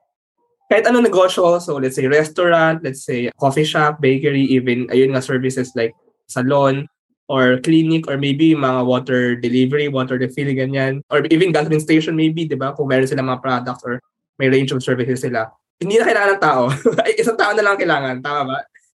kahit 0.68 0.84
anong 0.86 1.08
negosyo, 1.08 1.58
so 1.64 1.80
let's 1.80 1.96
say 1.96 2.06
restaurant, 2.06 2.84
let's 2.84 3.08
say 3.08 3.32
coffee 3.40 3.64
shop, 3.64 4.04
bakery, 4.04 4.44
even 4.54 4.86
ayun 4.92 5.16
nga 5.16 5.24
services 5.24 5.72
like 5.74 5.96
salon, 6.28 6.84
or 7.26 7.58
clinic, 7.64 8.06
or 8.06 8.20
maybe 8.20 8.54
mga 8.54 8.84
water 8.84 9.34
delivery, 9.40 9.88
water 9.88 10.20
refill, 10.20 10.52
ganyan. 10.52 11.00
Or 11.10 11.24
even 11.32 11.56
gasoline 11.56 11.82
station 11.82 12.14
maybe, 12.14 12.44
di 12.44 12.60
ba? 12.60 12.76
Kung 12.76 12.92
meron 12.92 13.08
sila 13.08 13.24
mga 13.24 13.42
products 13.42 13.82
or 13.88 14.04
may 14.36 14.52
range 14.52 14.76
of 14.76 14.84
services 14.84 15.24
sila. 15.24 15.48
Hindi 15.80 15.96
na 15.96 16.06
kailangan 16.06 16.32
ng 16.36 16.44
tao. 16.44 16.64
Isang 17.22 17.40
tao 17.40 17.56
na 17.56 17.64
lang 17.64 17.80
kailangan. 17.80 18.20
Tama 18.20 18.42
ba? 18.52 18.58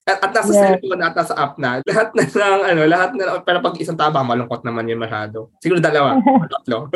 At, 0.09 0.19
at 0.25 0.33
nasa 0.33 0.52
yeah. 0.52 0.62
cellphone 0.75 1.02
at 1.04 1.14
nasa 1.14 1.35
app 1.37 1.54
na. 1.61 1.80
Lahat 1.90 2.09
na 2.16 2.25
lang, 2.25 2.59
ano, 2.64 2.80
lahat 2.88 3.11
na 3.14 3.45
pero 3.45 3.61
pag 3.61 3.76
isang 3.76 3.99
tao, 3.99 4.11
malungkot 4.11 4.64
naman 4.64 4.88
yun 4.88 5.00
masyado. 5.00 5.52
Siguro 5.61 5.78
dalawa, 5.78 6.16
tatlo. 6.57 6.88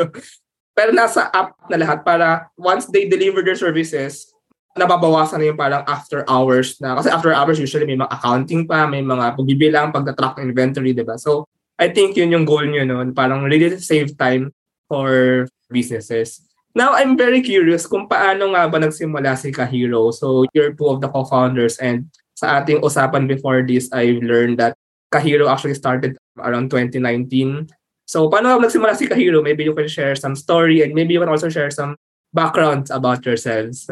pero 0.75 0.91
nasa 0.91 1.31
app 1.31 1.55
na 1.71 1.77
lahat 1.79 2.03
para 2.03 2.51
once 2.59 2.89
they 2.91 3.07
deliver 3.07 3.39
their 3.45 3.55
services, 3.55 4.35
nababawasan 4.75 5.39
na 5.39 5.47
yung 5.47 5.59
parang 5.59 5.87
after 5.87 6.27
hours 6.27 6.75
na. 6.83 6.99
Kasi 6.99 7.07
after 7.07 7.31
hours, 7.31 7.57
usually 7.57 7.87
may 7.87 7.95
mga 7.95 8.11
accounting 8.11 8.67
pa, 8.67 8.83
may 8.83 8.99
mga 8.99 9.39
pagbibilang, 9.39 9.95
pagdatrack 9.95 10.35
ng 10.35 10.51
inventory, 10.51 10.91
di 10.91 11.07
ba? 11.07 11.15
So, 11.15 11.47
I 11.79 11.91
think 11.91 12.19
yun 12.19 12.35
yung 12.35 12.43
goal 12.43 12.67
nyo, 12.67 12.83
no? 12.83 12.99
Parang 13.15 13.47
really 13.47 13.79
save 13.79 14.19
time 14.19 14.51
for 14.91 15.47
businesses. 15.71 16.43
Now, 16.75 16.91
I'm 16.91 17.15
very 17.15 17.39
curious 17.39 17.87
kung 17.87 18.11
paano 18.11 18.51
nga 18.51 18.67
ba 18.67 18.83
nagsimula 18.83 19.39
si 19.39 19.55
Kahiro. 19.55 20.11
So, 20.11 20.43
you're 20.51 20.75
two 20.75 20.91
of 20.91 20.99
the 20.99 21.07
co-founders 21.07 21.79
and 21.79 22.11
sa 22.35 22.59
ating 22.59 22.83
usapan 22.83 23.25
before 23.25 23.63
this, 23.63 23.87
I've 23.95 24.19
learned 24.19 24.59
that 24.59 24.75
Kahiro 25.09 25.47
actually 25.47 25.79
started 25.79 26.19
around 26.37 26.69
2019. 26.69 27.71
So, 28.05 28.27
paano 28.29 28.59
nagsimula 28.59 28.93
si 28.93 29.07
Kahiro? 29.07 29.41
Maybe 29.41 29.63
you 29.63 29.73
can 29.73 29.87
share 29.87 30.13
some 30.13 30.35
story 30.35 30.83
and 30.83 30.93
maybe 30.93 31.15
you 31.15 31.23
can 31.23 31.31
also 31.31 31.49
share 31.49 31.71
some 31.71 31.95
backgrounds 32.35 32.91
about 32.91 33.25
yourselves. 33.25 33.87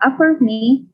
Uh, 0.00 0.12
for 0.16 0.38
me, 0.38 0.86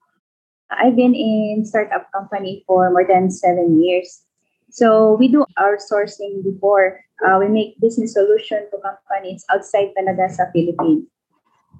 I've 0.72 0.96
been 0.96 1.14
in 1.14 1.62
startup 1.66 2.08
company 2.10 2.64
for 2.66 2.90
more 2.90 3.06
than 3.06 3.30
seven 3.30 3.82
years. 3.82 4.22
So 4.70 5.18
we 5.18 5.28
do 5.28 5.44
outsourcing 5.58 6.42
before. 6.42 7.02
Uh, 7.20 7.36
we 7.42 7.48
make 7.48 7.78
business 7.80 8.14
solution 8.14 8.70
to 8.70 8.78
companies 8.80 9.44
outside 9.52 9.92
talaga 9.98 10.30
sa 10.30 10.48
Philippines. 10.54 11.10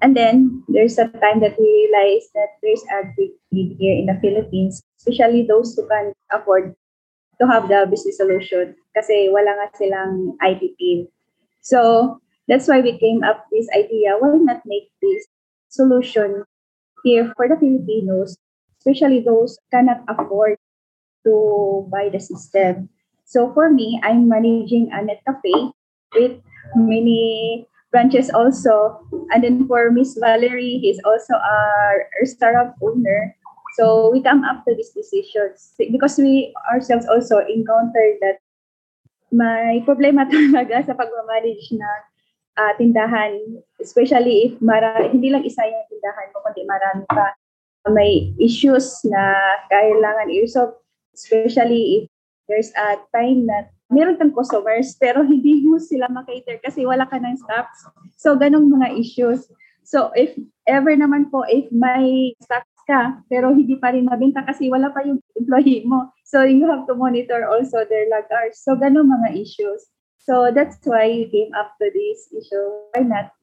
And 0.01 0.17
then 0.17 0.63
there's 0.67 0.97
a 0.97 1.07
time 1.07 1.39
that 1.45 1.57
we 1.61 1.65
realized 1.65 2.33
that 2.33 2.57
there's 2.61 2.83
a 2.89 3.13
big 3.15 3.37
need 3.51 3.77
here 3.77 3.95
in 3.95 4.09
the 4.09 4.17
Philippines, 4.17 4.81
especially 4.97 5.45
those 5.45 5.75
who 5.75 5.87
can 5.87 6.13
afford 6.33 6.73
to 7.39 7.47
have 7.47 7.69
the 7.69 7.85
business 7.89 8.17
solution 8.17 8.73
kasi 8.97 9.29
wala 9.29 9.49
nga 9.49 9.67
silang 9.77 10.37
IT 10.41 10.77
team. 10.77 11.05
So 11.61 12.17
that's 12.49 12.65
why 12.65 12.81
we 12.81 12.97
came 12.97 13.21
up 13.21 13.45
with 13.49 13.65
this 13.65 13.69
idea, 13.77 14.17
why 14.17 14.37
not 14.41 14.65
make 14.65 14.89
this 15.01 15.29
solution 15.69 16.45
here 17.05 17.33
for 17.37 17.47
the 17.47 17.57
Filipinos, 17.57 18.37
especially 18.81 19.21
those 19.21 19.57
cannot 19.69 20.01
afford 20.09 20.57
to 21.25 21.85
buy 21.93 22.09
the 22.09 22.19
system. 22.19 22.89
So 23.25 23.53
for 23.53 23.69
me, 23.69 24.01
I'm 24.03 24.27
managing 24.27 24.89
a 24.91 25.05
net 25.05 25.21
cafe 25.25 25.71
with 26.13 26.41
many 26.75 27.65
branches 27.91 28.31
also. 28.31 28.99
And 29.31 29.43
then 29.43 29.67
for 29.67 29.91
Miss 29.91 30.17
Valerie, 30.17 30.79
he's 30.79 30.99
also 31.05 31.35
a 31.35 32.25
startup 32.25 32.75
owner. 32.81 33.35
So 33.77 34.11
we 34.11 34.21
come 34.21 34.43
up 34.43 34.65
to 34.67 34.75
these 34.75 34.91
decisions 34.91 35.75
because 35.77 36.17
we 36.17 36.51
ourselves 36.71 37.07
also 37.07 37.39
encountered 37.39 38.19
that 38.19 38.43
may 39.31 39.79
problema 39.87 40.27
talaga 40.31 40.83
sa 40.87 40.93
pag-manage 40.95 41.71
na 41.71 41.89
uh, 42.59 42.71
tindahan, 42.75 43.39
especially 43.79 44.51
if 44.51 44.51
mara, 44.59 45.07
hindi 45.07 45.31
lang 45.31 45.47
isa 45.47 45.63
yung 45.63 45.87
tindahan 45.87 46.27
mo, 46.35 46.43
kundi 46.43 46.67
marami 46.67 47.03
pa. 47.07 47.31
May 47.89 48.35
issues 48.37 49.01
na 49.07 49.33
kailangan 49.71 50.29
i-resolve 50.29 50.77
Especially 51.13 51.83
if 51.95 52.03
there's 52.47 52.71
a 52.75 52.95
time 53.11 53.45
na 53.47 53.67
meron 53.91 54.17
kang 54.17 54.33
customers 54.33 54.95
pero 54.97 55.21
hindi 55.21 55.61
mo 55.67 55.77
sila 55.77 56.07
makater 56.07 56.57
kasi 56.63 56.87
wala 56.87 57.05
ka 57.05 57.19
ng 57.19 57.37
stocks. 57.37 57.85
So, 58.17 58.39
ganong 58.39 58.71
mga 58.71 58.95
issues. 58.97 59.51
So, 59.83 60.09
if 60.15 60.33
ever 60.65 60.95
naman 60.95 61.29
po, 61.29 61.43
if 61.45 61.67
may 61.69 62.33
stocks 62.39 62.71
ka, 62.87 63.19
pero 63.27 63.51
hindi 63.51 63.75
pa 63.75 63.91
rin 63.91 64.07
mabenta 64.07 64.41
kasi 64.47 64.71
wala 64.71 64.89
pa 64.89 65.03
yung 65.03 65.19
employee 65.35 65.83
mo. 65.83 66.09
So, 66.23 66.47
you 66.47 66.63
have 66.71 66.87
to 66.87 66.95
monitor 66.95 67.43
also 67.45 67.83
their 67.85 68.07
lag 68.07 68.25
hours. 68.31 68.63
So, 68.63 68.79
ganong 68.79 69.11
mga 69.11 69.35
issues. 69.35 69.91
So, 70.23 70.49
that's 70.55 70.79
why 70.87 71.11
you 71.11 71.27
came 71.27 71.51
up 71.53 71.75
to 71.77 71.91
this 71.91 72.31
issue. 72.31 72.67
Why 72.95 73.03
not 73.03 73.35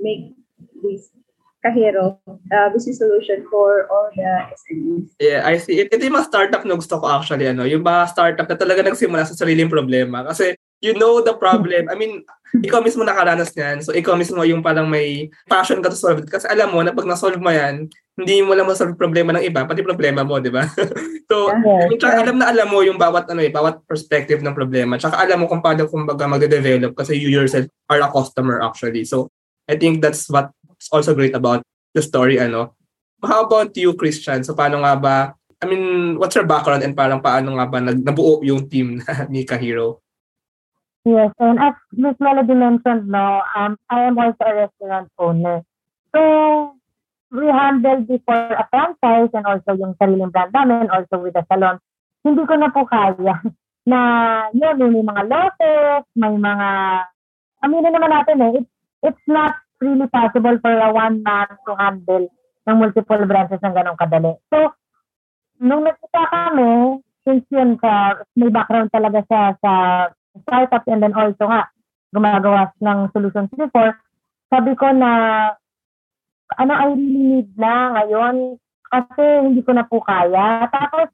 make 0.00 0.32
this 0.80 1.12
Kahero 1.60 2.16
uh, 2.50 2.68
business 2.74 2.98
solution 2.98 3.46
for 3.48 3.86
all 3.88 4.10
the 4.14 4.22
SMEs. 4.22 5.14
Yeah, 5.22 5.46
I 5.46 5.58
see. 5.58 5.80
Ito 5.80 5.98
yung 5.98 6.18
mga 6.18 6.28
startup 6.28 6.62
na 6.66 6.76
gusto 6.76 6.98
ko 6.98 7.06
actually. 7.06 7.46
Ano, 7.46 7.64
yung 7.64 7.86
mga 7.86 8.10
startup 8.10 8.46
na 8.50 8.58
talaga 8.58 8.82
nagsimula 8.84 9.24
sa 9.24 9.38
sariling 9.38 9.70
problema. 9.70 10.26
Kasi 10.26 10.58
you 10.82 10.96
know 10.96 11.20
the 11.22 11.36
problem. 11.36 11.88
I 11.88 11.94
mean, 11.94 12.26
ikaw 12.58 12.82
mismo 12.82 13.06
nakaranas 13.06 13.54
niyan. 13.54 13.84
So, 13.84 13.94
ikaw 13.94 14.18
mismo 14.18 14.42
yung 14.42 14.64
parang 14.64 14.90
may 14.90 15.30
passion 15.46 15.78
ka 15.84 15.92
to 15.92 15.98
solve 15.98 16.24
it. 16.24 16.28
Kasi 16.28 16.50
alam 16.50 16.72
mo 16.74 16.82
na 16.82 16.90
pag 16.90 17.06
na-solve 17.06 17.38
mo 17.38 17.52
yan, 17.52 17.86
hindi 18.18 18.36
mo 18.42 18.52
lang 18.52 18.66
ma-solve 18.66 18.98
problema 18.98 19.32
ng 19.32 19.44
iba, 19.46 19.64
pati 19.64 19.80
problema 19.86 20.26
mo, 20.26 20.42
di 20.42 20.50
ba? 20.52 20.66
so, 21.30 21.48
yeah, 21.48 21.86
I 21.86 21.88
mean, 21.88 22.00
tsaka 22.00 22.26
alam 22.26 22.36
na 22.36 22.50
alam 22.50 22.68
mo 22.68 22.82
yung 22.82 22.98
bawat, 22.98 23.30
ano 23.30 23.40
eh, 23.40 23.52
bawat 23.52 23.86
perspective 23.86 24.42
ng 24.42 24.56
problema. 24.56 24.98
Tsaka 24.98 25.20
alam 25.20 25.40
mo 25.40 25.46
kung 25.46 25.62
paano 25.62 25.86
kumbaga 25.86 26.26
mag-develop 26.26 26.96
kasi 26.98 27.16
you 27.16 27.30
yourself 27.30 27.70
are 27.86 28.02
a 28.02 28.10
customer 28.10 28.60
actually. 28.60 29.06
So, 29.06 29.30
I 29.70 29.78
think 29.78 30.02
that's 30.02 30.26
what 30.26 30.50
also 30.90 31.14
great 31.14 31.36
about 31.36 31.62
the 31.94 32.02
story, 32.02 32.38
ano. 32.38 32.74
How 33.20 33.44
about 33.44 33.76
you, 33.76 33.92
Christian? 33.94 34.44
So, 34.44 34.56
paano 34.56 34.80
nga 34.80 34.94
ba, 34.96 35.16
I 35.60 35.68
mean, 35.68 36.16
what's 36.16 36.34
your 36.34 36.48
background 36.48 36.80
and 36.82 36.96
parang 36.96 37.20
paano 37.20 37.60
nga 37.60 37.66
ba 37.68 37.78
nag, 37.84 38.00
nabuo 38.00 38.40
yung 38.40 38.68
team 38.70 39.04
ni 39.28 39.44
Kahiro? 39.48 40.00
Yes, 41.04 41.32
and 41.40 41.56
as 41.56 41.76
Miss 41.96 42.16
Melody 42.20 42.52
mentioned, 42.52 43.08
no, 43.08 43.40
um, 43.56 43.76
I 43.88 44.04
am 44.04 44.20
also 44.20 44.44
a 44.44 44.68
restaurant 44.68 45.08
owner. 45.16 45.64
So, 46.12 46.20
we 47.32 47.46
handle 47.48 48.04
before 48.04 48.52
a 48.52 48.64
franchise 48.68 49.32
and 49.32 49.46
also 49.46 49.76
yung 49.80 49.96
sariling 49.96 50.28
brand 50.28 50.52
namin, 50.52 50.90
also 50.92 51.22
with 51.22 51.32
the 51.32 51.44
salon. 51.48 51.80
Hindi 52.20 52.44
ko 52.44 52.54
na 52.56 52.68
po 52.68 52.84
kaya 52.84 53.16
na 53.88 54.00
yun, 54.52 54.76
may 54.76 55.04
mga 55.04 55.22
losses, 55.28 56.04
may 56.12 56.36
mga, 56.36 56.68
aminin 57.64 57.92
naman 57.96 58.12
natin 58.12 58.44
eh, 58.44 58.50
it, 58.60 58.66
it's 59.08 59.26
not 59.28 59.56
really 59.80 60.08
possible 60.12 60.56
for 60.60 60.72
a 60.72 60.90
one 60.92 61.24
man 61.24 61.48
to 61.66 61.72
handle 61.76 62.28
ng 62.68 62.76
multiple 62.76 63.24
branches 63.24 63.60
ng 63.64 63.74
ganong 63.74 63.98
kadali. 63.98 64.36
So, 64.52 64.76
nung 65.60 65.84
nagkita 65.84 66.22
kami, 66.28 67.00
since 67.24 67.44
yun 67.52 67.80
sa, 67.80 68.20
may 68.36 68.52
background 68.52 68.92
talaga 68.92 69.24
sa, 69.28 69.56
sa 69.60 69.72
startup 70.44 70.84
and 70.88 71.02
then 71.02 71.16
also 71.16 71.48
nga, 71.48 71.68
gumagawa 72.12 72.72
ng 72.82 73.08
solutions 73.14 73.50
before, 73.54 73.96
sabi 74.50 74.74
ko 74.74 74.90
na, 74.92 75.10
ano, 76.58 76.72
I 76.74 76.86
really 76.92 77.46
need 77.46 77.48
na 77.54 77.94
ngayon 77.94 78.58
kasi 78.90 79.24
hindi 79.46 79.62
ko 79.62 79.72
na 79.78 79.86
po 79.86 80.02
kaya. 80.02 80.66
Tapos, 80.68 81.08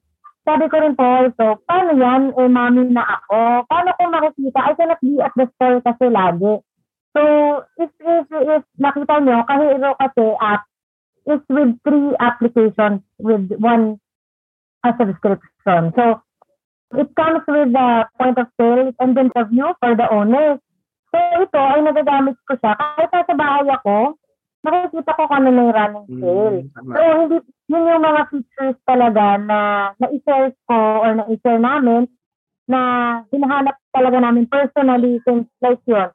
sabi 0.46 0.70
ko 0.70 0.78
rin 0.80 0.96
po 0.96 1.04
also, 1.04 1.60
paano 1.68 1.90
yan? 1.98 2.32
Eh, 2.32 2.48
mami 2.48 2.88
na 2.88 3.04
ako. 3.04 3.66
Paano 3.66 3.90
ko 3.98 4.02
makikita? 4.08 4.60
I 4.62 4.72
cannot 4.78 5.02
be 5.02 5.18
at 5.20 5.34
the 5.36 5.50
store 5.58 5.82
kasi 5.82 6.06
lagi. 6.08 6.62
So, 7.16 7.64
if, 7.80 7.88
if, 7.96 8.26
if 8.28 8.62
nakita 8.76 9.24
nyo, 9.24 9.40
Kahiro 9.48 9.96
kasi 9.96 10.24
app 10.36 10.68
is 11.24 11.40
with 11.48 11.72
three 11.80 12.12
applications 12.20 13.00
with 13.16 13.48
one 13.56 13.96
a 14.84 14.92
description. 14.92 15.96
So, 15.96 16.20
it 16.92 17.08
comes 17.16 17.42
with 17.48 17.72
the 17.72 17.88
point 18.20 18.38
of 18.38 18.52
sale 18.60 18.92
and 19.00 19.16
then 19.16 19.32
the 19.34 19.48
view 19.48 19.72
for 19.80 19.96
the 19.96 20.06
owner. 20.12 20.60
So, 21.10 21.18
ito 21.40 21.56
ay 21.58 21.80
nagagamit 21.82 22.36
ko 22.44 22.60
siya. 22.60 22.76
Kahit 22.76 23.10
sa 23.10 23.34
bahay 23.34 23.66
ako, 23.72 24.20
makikita 24.60 25.16
ko 25.16 25.22
kung 25.24 25.36
ano 25.40 25.48
na 25.50 25.62
yung 25.64 25.72
running 25.72 26.06
hmm, 26.06 26.20
sale. 26.20 26.60
Mm, 26.68 26.92
so, 26.92 27.00
hindi, 27.16 27.36
yun 27.72 27.90
yung 27.96 28.04
mga 28.04 28.22
features 28.28 28.78
talaga 28.84 29.24
na 29.40 29.58
na-share 29.98 30.52
ko 30.68 30.78
or 31.00 31.10
na-share 31.16 31.58
namin 31.64 32.06
na 32.68 32.80
hinahanap 33.32 33.80
talaga 33.90 34.20
namin 34.20 34.44
personally 34.46 35.18
since 35.24 35.48
like 35.64 35.80
yun 35.88 36.12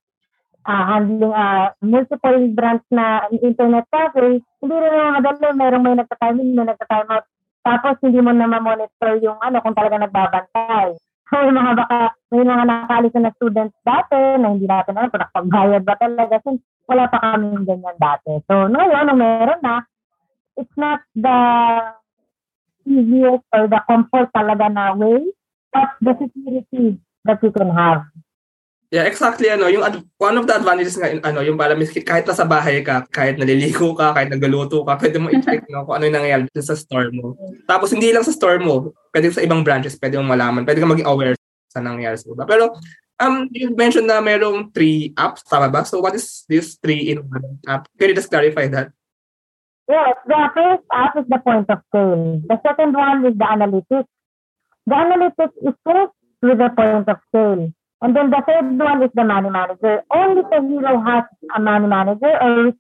uh, 0.65 0.83
handling 0.89 1.33
uh, 1.33 1.73
multiple 1.81 2.39
brands 2.53 2.85
na 2.93 3.25
internet 3.29 3.85
cafe, 3.89 4.41
hindi 4.61 4.75
rin 4.75 4.93
mga 4.93 5.13
madali. 5.17 5.47
Merong 5.57 5.83
may 5.83 5.95
nagta-time 5.97 6.37
in, 6.41 6.55
may 6.57 6.65
nagta-time 6.67 7.09
out. 7.09 7.25
tapos 7.61 7.93
hindi 8.01 8.17
mo 8.17 8.33
na 8.33 8.49
ma-monitor 8.49 9.21
yung 9.21 9.37
ano 9.37 9.61
kung 9.61 9.77
talaga 9.77 10.01
nagbabantay. 10.01 10.97
So, 11.31 11.39
yung 11.47 11.55
mga 11.55 11.79
baka, 11.79 12.11
may 12.35 12.43
mga 12.43 12.63
nakaalis 12.67 13.15
na 13.15 13.31
students 13.39 13.71
dati 13.87 14.19
na 14.35 14.51
hindi 14.51 14.67
natin 14.67 14.99
alam 14.99 15.07
kung 15.07 15.23
nakapagbayad 15.23 15.87
ba 15.87 15.95
talaga 15.95 16.43
since 16.43 16.59
wala 16.91 17.07
pa 17.07 17.23
kami 17.23 17.55
ganyan 17.63 17.95
dati. 17.95 18.35
So, 18.51 18.67
ngayon, 18.67 19.07
nung 19.07 19.23
meron 19.23 19.63
na, 19.63 19.79
it's 20.59 20.75
not 20.75 20.99
the 21.15 21.39
easiest 22.83 23.47
or 23.55 23.71
the 23.71 23.79
comfort 23.87 24.27
talaga 24.35 24.67
na 24.67 24.91
way, 24.91 25.23
but 25.71 25.95
the 26.03 26.19
security 26.19 26.99
that 27.23 27.39
you 27.39 27.51
can 27.55 27.71
have. 27.71 28.03
Yeah, 28.91 29.07
exactly 29.07 29.47
ano, 29.47 29.71
yung 29.71 29.87
ad- 29.87 30.03
one 30.19 30.35
of 30.35 30.43
the 30.43 30.51
advantages 30.51 30.99
nga 30.99 31.15
ano, 31.23 31.39
yung 31.39 31.55
para 31.55 31.79
miski 31.79 32.03
kahit 32.03 32.27
nasa 32.27 32.43
bahay 32.43 32.83
ka, 32.83 33.07
kahit 33.07 33.39
naliligo 33.39 33.95
ka, 33.95 34.11
kahit 34.11 34.27
nagluluto 34.27 34.83
ka, 34.83 34.99
pwede 34.99 35.15
mo 35.15 35.31
i-check 35.35 35.63
no, 35.71 35.87
kung 35.87 35.95
ano 35.95 36.11
yung 36.11 36.17
nangyayari 36.19 36.43
sa 36.59 36.75
store 36.75 37.07
mo. 37.15 37.39
Tapos 37.63 37.95
hindi 37.95 38.11
lang 38.11 38.27
sa 38.27 38.35
store 38.35 38.59
mo, 38.59 38.91
pwede 39.15 39.31
sa 39.31 39.39
ibang 39.47 39.63
branches, 39.63 39.95
pwede 39.95 40.19
mong 40.19 40.35
malaman, 40.35 40.67
pwede 40.67 40.83
ka 40.83 40.91
maging 40.91 41.07
aware 41.07 41.39
sa 41.71 41.79
nangyayari 41.79 42.19
sa 42.19 42.35
iba. 42.35 42.43
Pero 42.43 42.75
um, 43.23 43.47
you 43.55 43.71
mentioned 43.79 44.11
na 44.11 44.19
merong 44.19 44.75
three 44.75 45.15
apps, 45.15 45.47
tama 45.47 45.71
ba? 45.71 45.87
So 45.87 46.03
what 46.03 46.11
is 46.11 46.43
this 46.51 46.75
three 46.75 47.15
in 47.15 47.23
one 47.23 47.63
app? 47.71 47.87
Can 47.95 48.11
you 48.11 48.17
just 48.19 48.27
clarify 48.27 48.67
that? 48.75 48.91
Yes, 49.87 50.19
the 50.27 50.39
first 50.51 50.83
app 50.91 51.15
is 51.15 51.27
the 51.31 51.39
point 51.39 51.71
of 51.71 51.79
sale. 51.95 52.43
The 52.43 52.59
second 52.59 52.91
one 52.91 53.23
is 53.23 53.39
the 53.39 53.47
analytics. 53.47 54.11
The 54.83 54.95
analytics 54.99 55.55
is 55.63 55.75
first 55.87 56.11
with 56.43 56.59
the 56.59 56.71
point 56.75 57.07
of 57.07 57.23
sale. 57.31 57.71
And 58.01 58.17
then 58.17 58.33
the 58.33 58.41
third 58.41 58.77
one 58.81 59.05
is 59.05 59.13
the 59.13 59.23
money 59.23 59.49
manager. 59.49 60.01
Only 60.09 60.41
the 60.49 60.59
hero 60.65 61.01
has 61.05 61.25
a 61.53 61.59
money 61.61 61.85
manager 61.85 62.33
or 62.41 62.73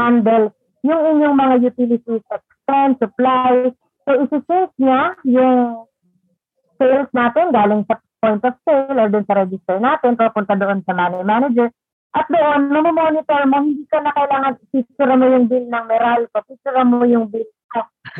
handle 0.00 0.52
yung 0.82 1.02
inyong 1.12 1.36
mga 1.36 1.56
utilities, 1.62 2.24
expense, 2.26 2.96
supplies. 2.98 3.76
So, 4.02 4.18
isi-sync 4.18 4.74
niya 4.80 5.14
yung 5.28 5.86
sales 6.80 7.10
natin 7.14 7.54
galing 7.54 7.86
sa 7.86 8.02
point 8.18 8.42
of 8.42 8.56
sale 8.66 8.98
or 8.98 9.08
dun 9.12 9.28
sa 9.28 9.38
register 9.38 9.78
natin, 9.78 10.18
papunta 10.18 10.58
doon 10.58 10.82
sa 10.82 10.96
money 10.96 11.22
manager. 11.22 11.70
At 12.12 12.28
doon, 12.28 12.68
mamomonitor 12.68 13.48
mo, 13.48 13.62
hindi 13.64 13.88
ka 13.88 14.04
na 14.04 14.12
kailangan 14.12 14.60
picture 14.68 15.14
mo 15.16 15.26
yung 15.28 15.46
bill 15.48 15.64
ng 15.64 15.84
Meralco, 15.88 16.38
picture 16.44 16.84
mo 16.84 17.06
yung 17.08 17.30
bill. 17.32 17.48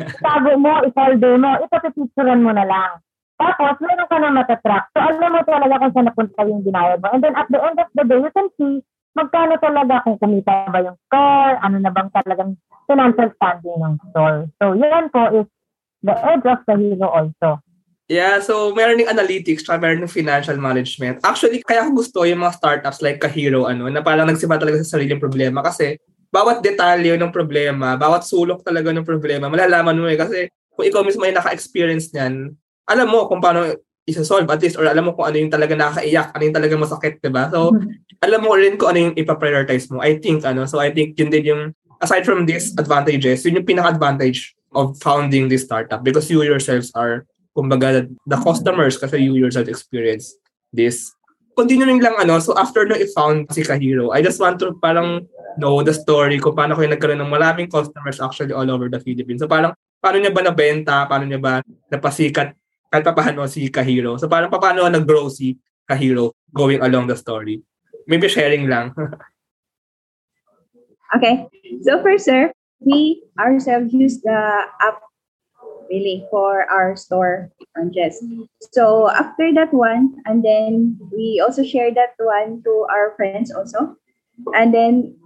Itago 0.01 0.57
mo, 0.57 0.81
isolder 0.81 1.35
mo, 1.37 1.61
ito 1.61 1.75
pipicturean 1.77 2.41
mo 2.41 2.49
na 2.55 2.65
lang. 2.65 2.91
Tapos, 3.37 3.75
meron 3.81 4.09
ka 4.09 4.17
na 4.21 4.29
matatrack. 4.31 4.85
So, 4.93 4.99
alam 5.01 5.31
mo 5.33 5.41
talaga 5.43 5.81
kung 5.81 5.93
saan 5.93 6.07
napunta 6.07 6.41
yung 6.45 6.63
binayad 6.63 6.99
mo. 7.01 7.07
And 7.11 7.21
then, 7.21 7.35
at 7.35 7.49
the 7.49 7.59
end 7.59 7.77
of 7.81 7.89
the 7.93 8.03
day, 8.05 8.19
you 8.21 8.31
can 8.33 8.47
see 8.57 8.73
magkano 9.13 9.57
talaga 9.61 10.01
kung 10.05 10.17
kumita 10.17 10.73
ba 10.73 10.79
yung 10.81 10.97
store, 11.09 11.55
ano 11.61 11.77
na 11.77 11.93
bang 11.93 12.09
talagang 12.13 12.57
financial 12.89 13.29
standing 13.37 13.77
ng 13.77 13.95
store. 14.09 14.49
So, 14.57 14.73
yan 14.73 15.13
po 15.13 15.21
is 15.43 15.47
the 16.01 16.15
edge 16.17 16.45
of 16.49 16.61
the 16.65 16.75
hero 16.77 17.07
also. 17.09 17.61
Yeah, 18.11 18.43
so 18.43 18.75
meron 18.75 18.99
ng 18.99 19.07
analytics, 19.07 19.63
tsaka 19.63 19.79
meron 19.79 20.03
ng 20.03 20.11
financial 20.11 20.59
management. 20.59 21.23
Actually, 21.23 21.63
kaya 21.63 21.87
ko 21.87 22.03
gusto 22.03 22.27
yung 22.27 22.43
mga 22.43 22.59
startups 22.59 22.99
like 22.99 23.23
Kahiro, 23.23 23.63
ano, 23.65 23.87
na 23.87 24.03
parang 24.03 24.27
nagsimba 24.27 24.59
talaga 24.59 24.83
sa 24.83 24.99
sariling 24.99 25.23
problema 25.23 25.63
kasi 25.63 25.95
bawat 26.27 26.59
detalye 26.59 27.15
ng 27.15 27.31
problema, 27.31 27.95
bawat 27.95 28.27
sulok 28.27 28.59
talaga 28.65 28.91
ng 28.91 29.07
problema, 29.07 29.47
malalaman 29.47 29.95
mo 29.95 30.09
eh. 30.11 30.19
Kasi 30.19 30.51
kung 30.75 30.83
ikaw 30.83 31.01
mismo 31.05 31.23
ay 31.23 31.31
naka-experience 31.31 32.11
niyan, 32.11 32.51
alam 32.87 33.07
mo 33.07 33.25
kung 33.31 33.39
paano 33.39 33.71
isa-solve 34.03 34.47
at 34.51 34.59
least 34.59 34.75
or 34.75 34.83
alam 34.83 35.07
mo 35.07 35.15
kung 35.15 35.31
ano 35.31 35.39
yung 35.39 35.51
talaga 35.51 35.73
nakakaiyak, 35.79 36.35
ano 36.35 36.43
yung 36.43 36.55
talaga 36.55 36.75
masakit, 36.75 37.13
'di 37.23 37.31
ba? 37.31 37.47
So, 37.47 37.71
alam 38.19 38.39
mo 38.43 38.51
rin 38.55 38.75
kung 38.75 38.91
ano 38.91 38.99
yung 39.09 39.15
ipa-prioritize 39.15 39.87
mo. 39.91 40.03
I 40.03 40.19
think 40.19 40.43
ano, 40.43 40.67
so 40.67 40.79
I 40.83 40.91
think 40.91 41.15
yun 41.15 41.31
din 41.31 41.45
yung 41.47 41.61
aside 42.03 42.27
from 42.27 42.43
these 42.43 42.75
advantages, 42.75 43.47
yun 43.47 43.63
yung 43.63 43.67
pinaka-advantage 43.67 44.59
of 44.75 44.99
founding 44.99 45.47
this 45.47 45.63
startup 45.63 46.03
because 46.03 46.27
you 46.27 46.43
yourselves 46.43 46.91
are 46.99 47.23
kumbaga 47.55 48.09
the 48.27 48.39
customers 48.43 48.99
kasi 48.99 49.23
you 49.23 49.39
yourself 49.39 49.71
experience 49.71 50.35
this. 50.75 51.15
Continuing 51.53 52.01
lang 52.01 52.17
ano, 52.17 52.41
so 52.43 52.51
after 52.57 52.83
no 52.83 52.97
i-found 52.97 53.47
si 53.53 53.63
Kahiro, 53.63 54.11
I 54.11 54.25
just 54.25 54.41
want 54.41 54.59
to 54.59 54.75
parang 54.81 55.29
know 55.55 55.79
the 55.85 55.93
story 55.93 56.41
kung 56.41 56.57
paano 56.57 56.73
kayo 56.73 56.89
nagkaroon 56.89 57.21
ng 57.21 57.29
maraming 57.29 57.69
customers 57.69 58.17
actually 58.17 58.51
all 58.51 58.65
over 58.67 58.89
the 58.89 58.99
Philippines. 58.99 59.39
So 59.39 59.47
parang 59.47 59.77
paano 60.01 60.17
niya 60.17 60.33
ba 60.33 60.41
nabenta, 60.41 61.05
paano 61.05 61.29
niya 61.29 61.37
ba 61.37 61.61
napasikat 61.93 62.57
kahit 62.93 63.09
paano 63.09 63.49
si 63.49 63.73
Kahiro. 63.73 64.21
So 64.21 64.29
parang 64.29 64.53
paano 64.53 64.85
nag-grow 64.85 65.25
si 65.33 65.57
Kahiro 65.89 66.37
going 66.53 66.77
along 66.85 67.09
the 67.09 67.17
story. 67.17 67.65
Maybe 68.05 68.29
sharing 68.29 68.69
lang. 68.69 68.93
okay. 71.17 71.49
So 71.81 71.97
first, 72.05 72.29
sir, 72.29 72.53
we 72.85 73.25
ourselves 73.41 73.89
use 73.89 74.21
the 74.21 74.69
app 74.77 75.01
really 75.89 76.21
for 76.29 76.69
our 76.69 76.93
store 76.93 77.49
branches. 77.73 78.21
So 78.69 79.09
after 79.09 79.49
that 79.57 79.73
one, 79.73 80.21
and 80.29 80.45
then 80.45 81.01
we 81.09 81.41
also 81.41 81.65
share 81.65 81.89
that 81.97 82.13
one 82.21 82.61
to 82.61 82.73
our 82.93 83.17
friends 83.17 83.49
also. 83.49 83.97
And 84.53 84.73
then 84.73 85.17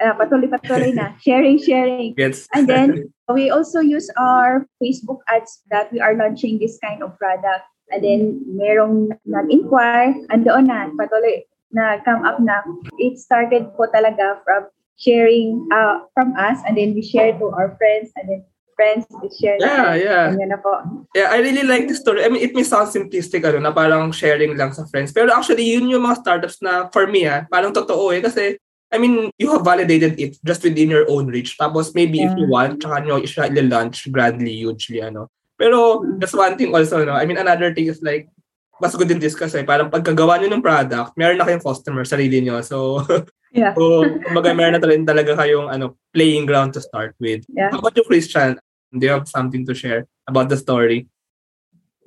uh, 0.00 0.14
patuloy-patuloy 0.16 0.94
na. 0.94 1.14
sharing, 1.20 1.58
sharing. 1.58 2.14
Yes. 2.16 2.46
And 2.54 2.68
then 2.68 3.12
we 3.28 3.50
also 3.50 3.80
use 3.80 4.10
our 4.18 4.66
Facebook 4.82 5.20
ads 5.28 5.62
that 5.70 5.92
we 5.92 6.00
are 6.00 6.14
launching 6.14 6.58
this 6.58 6.78
kind 6.78 7.02
of 7.02 7.18
product. 7.18 7.66
And 7.88 8.04
then 8.04 8.44
merong 8.52 9.16
nag-inquire, 9.24 10.12
and 10.28 10.44
doon 10.44 10.68
na, 10.68 10.92
patuloy 10.92 11.48
na 11.72 11.96
come 12.04 12.20
up 12.20 12.36
na. 12.36 12.60
It 13.00 13.16
started 13.16 13.72
po 13.76 13.88
talaga 13.88 14.44
from 14.44 14.68
sharing 15.00 15.64
uh, 15.72 16.04
from 16.12 16.36
us 16.36 16.58
and 16.66 16.76
then 16.76 16.92
we 16.92 17.00
share 17.00 17.32
to 17.38 17.46
our 17.54 17.78
friends 17.78 18.10
and 18.18 18.28
then 18.28 18.42
friends 18.78 19.06
we 19.22 19.30
share 19.30 19.56
Yeah, 19.56 19.82
na. 19.82 19.92
yeah. 19.98 20.24
Ganyan 20.30 20.50
na 20.54 20.60
po. 20.60 20.70
Yeah, 21.16 21.34
I 21.34 21.42
really 21.42 21.66
like 21.66 21.88
this 21.90 21.98
story. 21.98 22.22
I 22.22 22.30
mean, 22.30 22.44
it 22.44 22.54
may 22.54 22.62
sound 22.62 22.94
simplistic, 22.94 23.42
ano, 23.42 23.58
na 23.58 23.74
parang 23.74 24.12
sharing 24.14 24.54
lang 24.54 24.70
sa 24.70 24.86
friends. 24.86 25.10
Pero 25.10 25.34
actually, 25.34 25.66
yun 25.66 25.90
yung 25.90 26.06
mga 26.06 26.22
startups 26.22 26.62
na, 26.62 26.86
for 26.94 27.10
me, 27.10 27.26
ah, 27.26 27.48
parang 27.50 27.74
totoo 27.74 28.14
eh. 28.14 28.22
Kasi, 28.22 28.60
I 28.88 28.96
mean, 28.96 29.30
you 29.36 29.52
have 29.52 29.64
validated 29.64 30.16
it 30.16 30.40
just 30.44 30.64
within 30.64 30.88
your 30.88 31.04
own 31.10 31.28
reach. 31.28 31.58
Tapos, 31.60 31.92
maybe 31.94 32.24
if 32.24 32.32
you 32.40 32.48
want, 32.48 32.80
tsaka 32.80 33.04
nyo 33.04 33.20
siya 33.20 33.52
ila-launch 33.52 34.08
grandly, 34.08 34.56
hugely, 34.64 35.04
ano. 35.04 35.28
Pero, 35.60 36.00
that's 36.16 36.32
one 36.32 36.56
thing 36.56 36.72
also, 36.72 37.04
no? 37.04 37.12
I 37.12 37.28
mean, 37.28 37.36
another 37.36 37.74
thing 37.74 37.92
is 37.92 38.00
like, 38.00 38.32
mas 38.80 38.96
good 38.96 39.10
in 39.10 39.18
this 39.18 39.34
kasi 39.36 39.66
parang 39.66 39.90
pagkagawa 39.90 40.40
nyo 40.40 40.48
ng 40.48 40.64
product, 40.64 41.12
meron 41.18 41.36
na 41.36 41.44
kayong 41.44 41.66
customer, 41.66 42.06
sarili 42.08 42.40
nyo. 42.40 42.62
So, 42.64 43.04
Yeah. 43.48 43.72
so 43.72 44.04
kumbaga 44.28 44.52
meron 44.52 44.76
na 44.76 44.84
rin 44.84 45.08
talaga 45.08 45.32
kayong 45.32 45.72
ano, 45.72 45.96
playing 46.12 46.44
ground 46.44 46.76
to 46.76 46.84
start 46.84 47.16
with. 47.16 47.48
Yeah. 47.48 47.72
How 47.72 47.80
about 47.80 47.96
you, 47.96 48.04
Christian? 48.04 48.60
Do 48.92 49.00
you 49.04 49.12
have 49.12 49.28
something 49.28 49.64
to 49.64 49.72
share 49.72 50.04
about 50.28 50.52
the 50.52 50.56
story? 50.60 51.08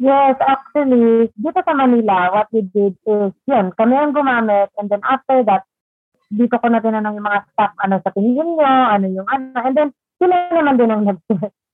Yes, 0.02 0.34
actually, 0.42 1.30
dito 1.38 1.62
sa 1.62 1.74
Manila, 1.78 2.34
what 2.34 2.50
we 2.50 2.66
did 2.66 2.98
is, 3.06 3.34
yun, 3.46 3.70
kami 3.78 3.94
ang 3.94 4.18
gumamit, 4.18 4.74
and 4.82 4.90
then 4.90 5.02
after 5.06 5.46
that, 5.46 5.62
dito 6.32 6.56
ko 6.56 6.66
na 6.72 6.80
tinanong 6.80 7.20
yung 7.20 7.28
mga 7.28 7.44
staff, 7.52 7.76
ano 7.84 8.00
sa 8.00 8.12
tingin 8.16 8.56
nyo, 8.56 8.72
ano 8.88 9.06
yung 9.12 9.28
ano, 9.28 9.60
and 9.68 9.76
then 9.76 9.90
sila 10.16 10.36
naman 10.56 10.80
din 10.80 10.92
ang 10.92 11.04
nag 11.04 11.20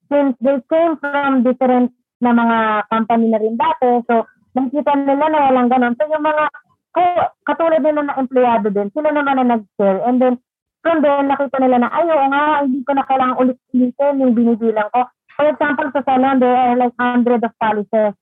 Since 0.07 0.39
they 0.39 0.57
came 0.71 0.95
from 0.97 1.43
different 1.45 1.91
na 2.23 2.31
mga 2.33 2.57
company 2.89 3.29
na 3.29 3.37
rin 3.43 3.59
dati, 3.59 4.01
so 4.09 4.25
nakikita 4.57 4.97
nila 4.97 5.29
na 5.29 5.39
walang 5.51 5.69
ganun. 5.69 5.93
So 5.99 6.09
yung 6.09 6.25
mga, 6.25 6.43
katulad 7.45 7.83
nila 7.85 8.01
na 8.07 8.17
empleyado 8.17 8.73
din, 8.73 8.89
sila 8.95 9.13
naman 9.13 9.37
na 9.37 9.45
nag-share, 9.45 10.01
and 10.07 10.17
then 10.17 10.41
from 10.81 11.03
there, 11.03 11.21
nakita 11.21 11.59
nila 11.59 11.83
na, 11.83 11.91
ay, 11.91 12.07
nga, 12.07 12.63
hindi 12.63 12.81
ko 12.87 12.91
na 12.95 13.05
kailangan 13.05 13.37
ulit-ulitin 13.37 14.21
yung 14.23 14.33
binibilang 14.33 14.89
ko. 14.95 15.05
For 15.35 15.45
example, 15.51 15.91
sa 15.93 16.01
salon, 16.07 16.39
there 16.41 16.55
are 16.55 16.79
like 16.79 16.95
hundred 16.97 17.43
of 17.43 17.53
polishes, 17.61 18.15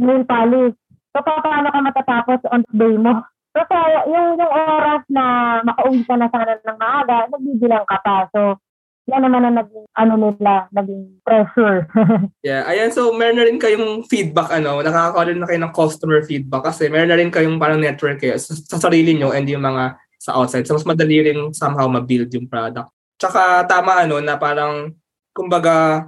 nail 0.00 0.24
polish. 0.26 0.74
So, 1.12 1.22
paano 1.22 1.68
ka 1.70 1.78
matatapos 1.78 2.40
on 2.50 2.64
day 2.72 2.96
mo? 2.96 3.22
Kaya, 3.56 4.06
yung, 4.06 4.38
yung 4.38 4.52
oras 4.52 5.02
na 5.10 5.24
makauwi 5.64 6.04
ka 6.06 6.14
na 6.14 6.28
sana 6.30 6.60
ng 6.62 6.78
maaga, 6.78 7.26
nagbibilang 7.32 7.86
ka 7.88 7.98
pa. 8.04 8.16
So, 8.30 8.60
yan 9.08 9.24
naman 9.24 9.42
ang 9.48 9.56
naging, 9.56 9.86
ano 9.96 10.14
nila, 10.20 10.68
naging 10.70 11.18
pressure. 11.24 11.88
Yeah, 12.46 12.68
ayan. 12.68 12.92
So, 12.92 13.10
meron 13.16 13.40
na 13.40 13.46
rin 13.48 13.58
kayong 13.58 14.06
feedback, 14.06 14.52
ano, 14.52 14.78
nakakakuha 14.84 15.32
rin 15.32 15.40
na 15.40 15.48
kayo 15.48 15.60
ng 15.64 15.74
customer 15.74 16.20
feedback 16.22 16.70
kasi 16.70 16.92
meron 16.92 17.10
na 17.10 17.18
rin 17.18 17.32
kayong 17.32 17.58
parang 17.58 17.80
network 17.80 18.20
kayo 18.20 18.36
sa, 18.38 18.54
sa 18.54 18.78
sarili 18.88 19.16
nyo 19.16 19.34
and 19.34 19.48
yung 19.48 19.64
mga 19.64 19.96
sa 20.20 20.36
outside. 20.38 20.68
So, 20.68 20.76
mas 20.76 20.86
madali 20.86 21.24
rin 21.24 21.40
somehow 21.56 21.88
ma-build 21.88 22.30
yung 22.36 22.46
product. 22.46 22.92
Tsaka, 23.18 23.66
tama, 23.66 24.06
ano, 24.06 24.20
na 24.22 24.38
parang, 24.38 24.92
kumbaga, 25.34 26.06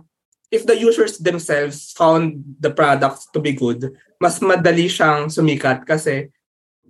if 0.51 0.67
the 0.67 0.77
users 0.77 1.19
themselves 1.19 1.95
found 1.95 2.43
the 2.59 2.71
product 2.71 3.31
to 3.33 3.39
be 3.39 3.55
good, 3.55 3.91
mas 4.21 4.39
madali 4.43 4.91
siyang 4.91 5.31
sumikat 5.31 5.87
kasi 5.87 6.29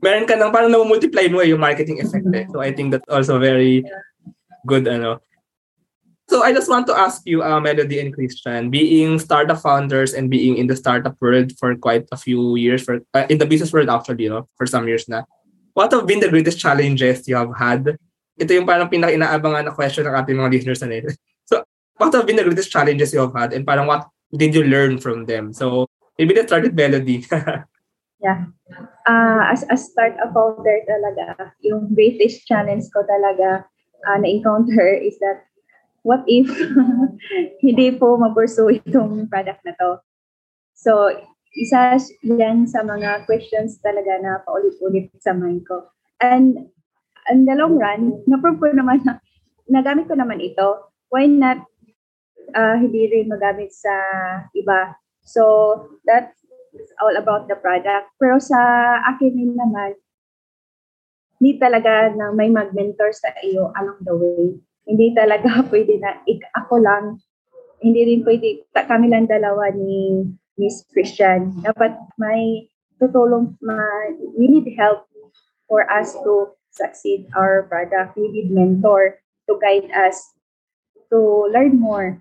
meron 0.00 0.26
ka 0.26 0.34
nang 0.36 0.52
parang 0.52 0.72
na-multiply 0.72 1.28
mo 1.28 1.40
eh, 1.44 1.52
yung 1.52 1.60
marketing 1.60 2.00
effect 2.00 2.26
eh. 2.32 2.44
So, 2.50 2.60
I 2.60 2.72
think 2.72 2.92
that's 2.92 3.08
also 3.08 3.38
very 3.38 3.84
good, 4.66 4.88
ano. 4.88 5.20
So 6.30 6.46
I 6.46 6.54
just 6.54 6.70
want 6.70 6.86
to 6.86 6.94
ask 6.94 7.26
you, 7.26 7.42
uh, 7.42 7.58
Melody 7.58 7.98
and 7.98 8.14
Christian, 8.14 8.70
being 8.70 9.18
startup 9.18 9.58
founders 9.58 10.14
and 10.14 10.30
being 10.30 10.62
in 10.62 10.70
the 10.70 10.78
startup 10.78 11.18
world 11.18 11.50
for 11.58 11.74
quite 11.74 12.06
a 12.14 12.16
few 12.16 12.54
years, 12.54 12.86
for 12.86 13.02
uh, 13.18 13.26
in 13.26 13.42
the 13.42 13.50
business 13.50 13.74
world 13.74 13.90
actually, 13.90 14.30
you 14.30 14.30
know, 14.30 14.46
for 14.54 14.62
some 14.62 14.86
years 14.86 15.10
na, 15.10 15.26
what 15.74 15.90
have 15.90 16.06
been 16.06 16.22
the 16.22 16.30
greatest 16.30 16.62
challenges 16.62 17.26
you 17.26 17.34
have 17.34 17.50
had? 17.58 17.98
Ito 18.38 18.46
yung 18.54 18.62
parang 18.62 18.86
pinaka-inaabangan 18.86 19.66
na 19.66 19.74
question 19.74 20.06
ng 20.06 20.14
ating 20.14 20.38
mga 20.38 20.50
listeners 20.54 20.78
na 20.86 20.94
nito. 20.94 21.10
So, 21.50 21.66
what 21.98 22.14
have 22.14 22.30
been 22.30 22.38
the 22.38 22.46
greatest 22.46 22.70
challenges 22.70 23.10
you 23.10 23.26
have 23.26 23.34
had 23.34 23.50
and 23.50 23.66
parang 23.66 23.90
what 23.90 24.06
did 24.30 24.54
you 24.54 24.64
learn 24.64 25.02
from 25.02 25.26
them? 25.26 25.52
So 25.52 25.90
maybe 26.16 26.34
let's 26.34 26.48
start 26.48 26.62
with 26.62 26.78
Melody. 26.78 27.26
yeah. 28.22 28.48
Uh, 29.08 29.42
as 29.50 29.64
a 29.68 29.76
start 29.76 30.16
a 30.20 30.28
founder 30.32 30.84
talaga, 30.86 31.52
yung 31.64 31.92
greatest 31.92 32.46
challenge 32.46 32.86
ko 32.92 33.02
talaga 33.04 33.64
uh, 34.06 34.16
na-encounter 34.20 34.86
is 35.08 35.18
that 35.20 35.44
what 36.04 36.24
if 36.24 36.48
hindi 37.64 37.92
po 37.96 38.16
ma-pursue 38.16 38.80
itong 38.80 39.28
product 39.28 39.60
na 39.64 39.76
to? 39.76 40.00
So, 40.72 41.12
isa 41.52 41.98
yan 42.24 42.64
sa 42.70 42.80
mga 42.86 43.26
questions 43.28 43.82
talaga 43.82 44.16
na 44.22 44.40
paulit-ulit 44.46 45.12
sa 45.20 45.36
mind 45.36 45.66
ko. 45.68 45.90
And 46.22 46.70
in 47.28 47.44
the 47.44 47.56
long 47.58 47.76
run, 47.76 48.24
na-prove 48.24 48.60
ko 48.60 48.72
naman 48.72 49.04
na 49.04 49.20
nagamit 49.68 50.08
ko 50.08 50.16
naman 50.16 50.40
ito. 50.40 50.88
Why 51.12 51.26
not 51.26 51.60
uh, 52.54 52.76
hindi 52.78 53.10
rin 53.12 53.28
magamit 53.28 53.74
sa 53.74 53.92
iba? 54.56 54.94
So, 55.26 55.42
that's 56.74 56.94
all 57.02 57.14
about 57.14 57.46
the 57.50 57.58
product. 57.58 58.10
Pero 58.18 58.38
sa 58.38 58.58
akin 59.14 59.32
din 59.34 59.52
naman, 59.54 59.98
hindi 61.40 61.56
talaga 61.56 62.12
na 62.12 62.30
may 62.36 62.52
mag-mentor 62.52 63.16
sa 63.16 63.32
iyo 63.40 63.72
along 63.80 64.00
the 64.04 64.14
way. 64.14 64.60
Hindi 64.84 65.16
talaga 65.16 65.60
pwede 65.72 65.96
na 65.98 66.20
ik 66.28 66.44
ako 66.52 66.84
lang. 66.84 67.04
Hindi 67.80 68.00
rin 68.04 68.20
pwede 68.28 68.68
kami 68.76 69.08
lang 69.08 69.24
dalawa 69.24 69.72
ni 69.72 70.28
Miss 70.60 70.84
Christian. 70.92 71.56
Dapat 71.64 71.96
may 72.20 72.68
tutulong, 73.00 73.56
ma, 73.64 73.80
we 74.36 74.44
need 74.52 74.68
help 74.76 75.08
for 75.64 75.88
us 75.88 76.12
to 76.20 76.52
succeed 76.68 77.24
our 77.32 77.64
product. 77.72 78.20
We 78.20 78.28
need 78.28 78.52
mentor 78.52 79.16
to 79.48 79.56
guide 79.56 79.88
us 79.96 80.20
to 81.08 81.48
learn 81.48 81.80
more 81.80 82.20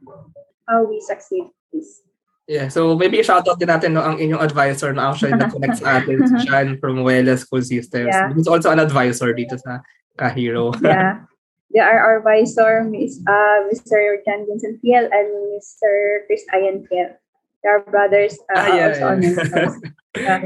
how 0.63 0.87
we 0.87 1.03
succeed 1.03 1.51
this. 1.75 2.01
Yeah, 2.49 2.65
so 2.73 2.97
maybe 2.97 3.21
shoutout 3.21 3.61
din 3.61 3.69
natin 3.69 3.93
no, 3.93 4.01
ang 4.01 4.17
inyong 4.17 4.41
advisor 4.41 4.89
na 4.89 5.13
actually 5.13 5.37
na-connect 5.37 5.85
sa 5.85 5.87
atin, 6.01 6.25
si 6.25 6.49
Sean 6.49 6.81
from 6.81 7.05
Wella 7.05 7.37
School 7.37 7.61
Systems. 7.61 8.09
Yeah. 8.09 8.33
He's 8.33 8.49
also 8.49 8.73
an 8.73 8.81
advisor 8.81 9.29
dito 9.37 9.53
sa 9.61 9.85
Kahiro. 10.17 10.73
yeah. 10.81 11.29
They 11.69 11.77
are 11.77 12.01
our 12.01 12.25
advisor, 12.25 12.81
Miss, 12.89 13.21
uh, 13.29 13.69
Mr. 13.69 14.17
John 14.25 14.49
Vincent 14.49 14.81
Fiel 14.81 15.05
and 15.05 15.29
Mr. 15.53 16.25
Chris 16.25 16.41
Ian 16.49 16.89
Fiel. 16.89 17.13
They 17.61 17.69
are 17.69 17.85
brothers 17.85 18.33
uh, 18.49 18.57
Ah, 18.57 18.67
yeah, 18.73 18.89
also 18.97 19.05
yeah. 19.21 19.69
Yeah. 20.17 20.41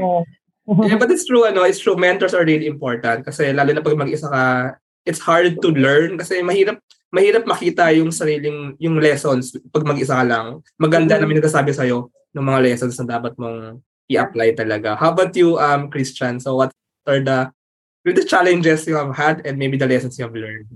yeah, 0.92 0.98
but 1.00 1.08
it's 1.08 1.24
true, 1.24 1.48
ano, 1.48 1.64
it's 1.64 1.80
true. 1.80 1.96
Mentors 1.96 2.36
are 2.36 2.44
really 2.44 2.68
important 2.68 3.24
kasi 3.24 3.48
lalo 3.56 3.72
na 3.72 3.80
pag 3.80 3.96
mag-isa 3.96 4.28
ka, 4.28 4.42
it's 5.08 5.24
hard 5.24 5.56
to 5.64 5.72
learn 5.72 6.20
kasi 6.20 6.44
mahirap 6.44 6.84
mahirap 7.10 7.44
makita 7.44 7.90
yung 7.96 8.14
sariling 8.14 8.78
yung 8.78 8.96
lessons 9.00 9.56
pag 9.72 9.84
mag-isa 9.86 10.16
ka 10.18 10.24
lang. 10.24 10.62
Maganda 10.78 11.18
na 11.18 11.26
may 11.26 11.36
nagsasabi 11.38 11.74
sa'yo 11.74 12.08
ng 12.34 12.44
mga 12.44 12.62
lessons 12.64 12.94
na 13.00 13.18
dapat 13.18 13.32
mong 13.38 13.80
i-apply 14.10 14.52
talaga. 14.56 14.96
How 14.98 15.12
about 15.12 15.32
you, 15.36 15.56
um, 15.56 15.88
Christian? 15.88 16.40
So 16.40 16.58
what 16.58 16.72
are 17.08 17.20
the 17.20 17.50
the 18.04 18.24
challenges 18.24 18.84
you 18.84 19.00
have 19.00 19.16
had 19.16 19.40
and 19.48 19.56
maybe 19.56 19.80
the 19.80 19.88
lessons 19.88 20.20
you 20.20 20.28
have 20.28 20.36
learned? 20.36 20.68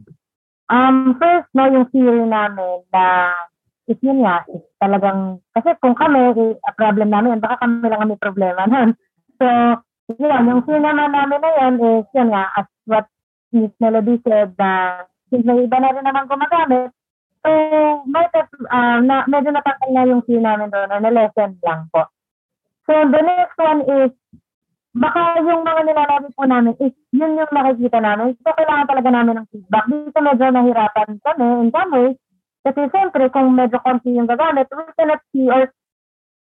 Um, 0.68 1.16
first, 1.16 1.48
no, 1.56 1.64
yung 1.68 1.88
theory 1.92 2.24
namin 2.28 2.84
na 2.92 3.32
is 3.88 3.96
yun 4.04 4.20
nga, 4.20 4.44
is 4.52 4.60
talagang, 4.76 5.40
kasi 5.56 5.72
kung 5.80 5.96
kami, 5.96 6.36
a 6.60 6.72
problem 6.76 7.08
namin, 7.08 7.40
baka 7.40 7.64
kami 7.64 7.88
lang 7.88 8.00
ang 8.04 8.10
may 8.12 8.20
problema 8.20 8.68
nun. 8.68 8.92
So, 9.40 9.46
yun, 10.12 10.44
yung 10.44 10.62
naman 10.68 11.08
namin 11.08 11.40
na 11.40 11.50
yun 11.56 11.74
is, 11.80 12.06
yun 12.12 12.28
nga, 12.32 12.52
as 12.52 12.68
what 12.84 13.08
Miss 13.48 13.72
Melody 13.80 14.20
said, 14.28 14.52
na 14.60 15.04
since 15.07 15.07
may 15.32 15.64
iba 15.64 15.78
na 15.80 15.92
rin 15.92 16.04
naman 16.04 16.28
gumagamit, 16.28 16.90
so, 17.44 17.50
have, 18.08 18.52
uh, 18.68 18.98
na, 19.04 19.24
medyo 19.28 19.50
natanggal 19.54 19.90
na 19.92 20.08
yung 20.08 20.22
theory 20.24 20.42
namin 20.42 20.72
doon, 20.72 20.92
or 20.92 21.00
na-lesson 21.00 21.56
lang 21.62 21.86
po. 21.92 22.08
So, 22.88 22.92
the 22.96 23.20
next 23.20 23.58
one 23.60 23.82
is, 23.84 24.10
baka 24.96 25.44
yung 25.44 25.62
mga 25.62 25.80
nilalabit 25.86 26.32
po 26.34 26.44
namin 26.48 26.74
is 26.80 26.94
yun 27.12 27.38
yung 27.38 27.52
nakikita 27.52 28.00
namin. 28.00 28.34
So, 28.42 28.50
kailangan 28.56 28.88
talaga 28.88 29.10
namin 29.12 29.34
ng 29.38 29.48
feedback. 29.52 29.86
Dito 29.86 30.18
medyo 30.18 30.44
nahirapan 30.50 31.08
kami 31.22 31.46
in 31.62 31.68
some 31.70 31.92
ways. 31.92 32.16
Kasi 32.66 32.80
siyempre, 32.90 33.30
kung 33.30 33.54
medyo 33.54 33.78
konti 33.84 34.12
yung 34.12 34.26
gagamit, 34.26 34.66
we 34.72 34.84
cannot 34.98 35.22
see 35.30 35.46
or 35.46 35.70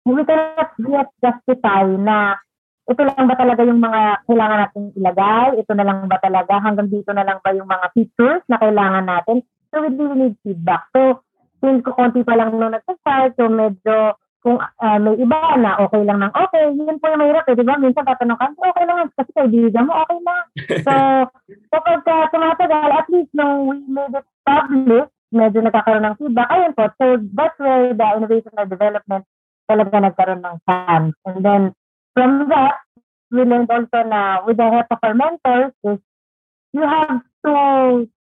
we 0.06 0.22
cannot 0.28 0.72
yet 0.84 1.10
justify 1.24 1.88
na 1.88 2.38
ito 2.84 3.02
lang 3.04 3.26
ba 3.32 3.36
talaga 3.40 3.62
yung 3.64 3.80
mga 3.80 4.02
kailangan 4.28 4.60
natin 4.68 4.84
ilagay? 5.00 5.50
Ito 5.64 5.72
na 5.76 5.86
lang 5.88 5.98
ba 6.12 6.18
talaga? 6.20 6.54
Hanggang 6.60 6.92
dito 6.92 7.12
na 7.16 7.24
lang 7.24 7.40
ba 7.40 7.56
yung 7.56 7.70
mga 7.70 7.88
features 7.96 8.44
na 8.52 8.60
kailangan 8.60 9.06
natin? 9.08 9.40
So, 9.72 9.82
we 9.82 9.90
really 9.96 10.18
need 10.20 10.36
feedback. 10.44 10.92
So, 10.92 11.24
since 11.64 11.80
ko 11.82 11.96
konti 11.96 12.28
pa 12.28 12.36
lang 12.36 12.60
nung 12.60 12.76
nag-start, 12.76 13.40
so 13.40 13.48
medyo 13.48 14.20
kung 14.44 14.60
ah, 14.60 15.00
may 15.00 15.16
iba 15.16 15.40
na 15.56 15.80
okay 15.80 16.04
lang 16.04 16.20
ng 16.20 16.36
okay, 16.36 16.76
yun 16.76 17.00
po 17.00 17.08
yung 17.08 17.24
mahirap 17.24 17.48
eh, 17.48 17.56
di 17.56 17.64
ba? 17.64 17.80
Minsan 17.80 18.04
tatanong 18.04 18.36
ka, 18.36 18.52
okay 18.52 18.84
lang 18.84 19.08
kasi 19.16 19.32
kaibigan 19.32 19.88
mo, 19.88 20.04
okay 20.04 20.20
na. 20.20 20.36
So, 20.86 20.94
kapag 21.72 22.04
uh, 22.04 22.28
tumatagal, 22.28 22.90
at 22.92 23.08
least 23.08 23.32
nung 23.32 23.72
we 23.72 23.80
made 23.88 24.12
it 24.12 24.28
public, 24.44 25.08
medyo 25.32 25.60
nagkakaroon 25.64 26.04
ng 26.04 26.20
feedback, 26.20 26.50
ayun 26.52 26.76
po. 26.76 26.92
So, 27.00 27.06
that's 27.32 27.56
where 27.56 27.96
the 27.96 28.08
innovation 28.20 28.54
and 28.60 28.68
development 28.68 29.24
talaga 29.72 29.96
nagkaroon 29.96 30.44
ng 30.44 30.58
chance. 30.68 31.16
And 31.24 31.40
then, 31.40 31.64
from 32.14 32.50
that, 32.50 32.82
we 33.34 33.42
learned 33.44 33.70
also 33.70 34.06
na 34.06 34.46
with 34.46 34.58
the 34.58 34.70
help 34.70 34.88
of 34.90 35.02
our 35.02 35.14
mentors 35.18 35.74
is 35.84 36.00
you 36.74 36.86
have 36.86 37.22
to 37.46 37.54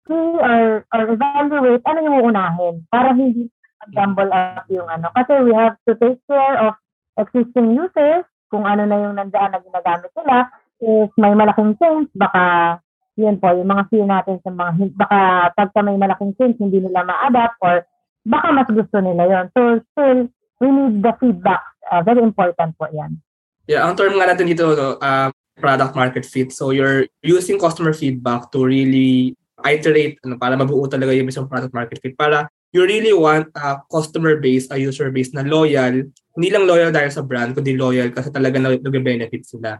see 0.07 0.31
or, 0.39 0.87
or 0.95 1.03
evaluate 1.11 1.83
ano 1.87 1.99
yung 2.03 2.17
uunahin 2.23 2.75
para 2.91 3.11
hindi 3.15 3.51
jumble 3.93 4.31
up 4.33 4.65
yung 4.71 4.89
ano. 4.89 5.11
Kasi 5.13 5.33
we 5.45 5.53
have 5.53 5.77
to 5.85 5.93
take 5.99 6.19
care 6.31 6.57
of 6.63 6.79
existing 7.19 7.75
users, 7.75 8.25
kung 8.55 8.65
ano 8.65 8.87
na 8.87 8.97
yung 9.03 9.19
nandiyan 9.19 9.51
na 9.51 9.61
ginagamit 9.61 10.11
nila. 10.15 10.37
If 10.79 11.11
may 11.19 11.35
malaking 11.35 11.75
change, 11.83 12.09
baka 12.15 12.79
yun 13.19 13.39
po, 13.39 13.51
yung 13.55 13.71
mga 13.71 13.87
fear 13.91 14.07
natin 14.07 14.39
sa 14.43 14.51
mga, 14.51 14.95
baka 14.95 15.19
pagka 15.55 15.81
may 15.83 15.99
malaking 15.99 16.35
change, 16.39 16.59
hindi 16.59 16.83
nila 16.83 17.07
ma-adapt 17.07 17.59
or 17.63 17.87
baka 18.27 18.47
mas 18.51 18.69
gusto 18.71 18.99
nila 18.99 19.27
yon 19.27 19.47
So 19.55 19.83
still, 19.95 20.21
we 20.59 20.69
need 20.71 21.03
the 21.03 21.15
feedback. 21.19 21.63
Uh, 21.91 22.03
very 22.03 22.23
important 22.23 22.75
po 22.79 22.91
yan. 22.91 23.23
Yeah, 23.65 23.89
ang 23.89 23.97
term 23.97 24.17
nga 24.21 24.29
natin 24.29 24.49
dito, 24.49 24.77
no, 24.77 25.01
uh, 25.01 25.29
product 25.57 25.95
market 25.97 26.25
fit. 26.27 26.53
So 26.53 26.71
you're 26.75 27.09
using 27.25 27.57
customer 27.57 27.95
feedback 27.95 28.53
to 28.53 28.61
really 28.65 29.39
iterate 29.65 30.21
ano, 30.27 30.37
para 30.37 30.59
mabuo 30.59 30.85
talaga 30.91 31.15
yung 31.17 31.31
isang 31.31 31.49
product 31.49 31.73
market 31.73 31.99
fit. 32.03 32.19
Para 32.19 32.51
you 32.75 32.85
really 32.85 33.15
want 33.15 33.49
a 33.55 33.81
customer 33.89 34.37
base, 34.43 34.69
a 34.69 34.77
user 34.77 35.09
base 35.15 35.33
na 35.33 35.47
loyal, 35.47 36.05
hindi 36.35 36.49
lang 36.51 36.67
loyal 36.67 36.91
dahil 36.91 37.09
sa 37.09 37.23
brand, 37.23 37.55
kundi 37.55 37.79
loyal 37.79 38.11
kasi 38.11 38.29
talaga 38.35 38.59
nag- 38.59 38.83
nag-benefit 38.83 39.47
sila. 39.47 39.79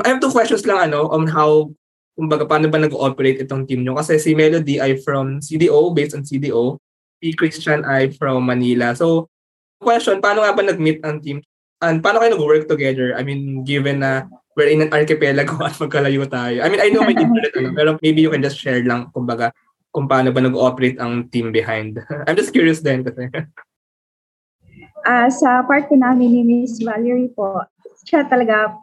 I 0.00 0.08
have 0.08 0.22
two 0.22 0.32
questions 0.32 0.64
lang 0.64 0.90
ano 0.90 1.12
on 1.12 1.28
how 1.28 1.68
kumbaga 2.18 2.48
paano 2.48 2.66
ba 2.66 2.82
nag-ooperate 2.82 3.46
itong 3.46 3.68
team 3.68 3.86
nyo? 3.86 3.94
Kasi 3.94 4.18
si 4.18 4.34
Melody 4.34 4.82
ay 4.82 4.98
from 4.98 5.38
CDO, 5.38 5.94
based 5.94 6.18
on 6.18 6.26
CDO. 6.26 6.80
Si 7.22 7.30
Christian 7.38 7.86
ay 7.86 8.10
from 8.18 8.42
Manila. 8.42 8.90
So, 8.98 9.30
question, 9.78 10.18
paano 10.18 10.42
nga 10.42 10.50
ba 10.50 10.66
nag-meet 10.66 10.98
ang 11.06 11.22
team? 11.22 11.38
And 11.78 12.02
paano 12.02 12.18
kayo 12.18 12.34
nag-work 12.34 12.66
together? 12.66 13.14
I 13.14 13.22
mean, 13.22 13.62
given 13.62 14.02
na 14.02 14.26
we're 14.58 14.66
in 14.66 14.82
an 14.82 14.90
archipelago 14.90 15.62
at 15.66 15.78
magkalayo 15.78 16.26
tayo. 16.26 16.58
I 16.58 16.68
mean, 16.68 16.82
I 16.82 16.90
know 16.90 17.06
may 17.06 17.14
internet, 17.14 17.54
ano, 17.54 17.70
pero 17.70 17.90
maybe 18.02 18.26
you 18.26 18.30
can 18.34 18.42
just 18.42 18.58
share 18.58 18.82
lang, 18.82 19.14
kumbaga, 19.14 19.54
kung 19.94 20.10
paano 20.10 20.34
ba 20.34 20.42
nag-ooperate 20.42 20.98
ang 20.98 21.30
team 21.30 21.54
behind. 21.54 22.02
I'm 22.26 22.34
just 22.34 22.50
curious 22.50 22.82
din 22.82 23.06
kasi. 23.06 23.30
Ah, 25.06 25.30
sa 25.30 25.62
part 25.62 25.86
ko 25.86 25.94
namin 25.94 26.34
ni 26.34 26.42
Miss 26.42 26.82
Valerie 26.82 27.30
po, 27.30 27.62
siya 28.02 28.26
talaga, 28.26 28.74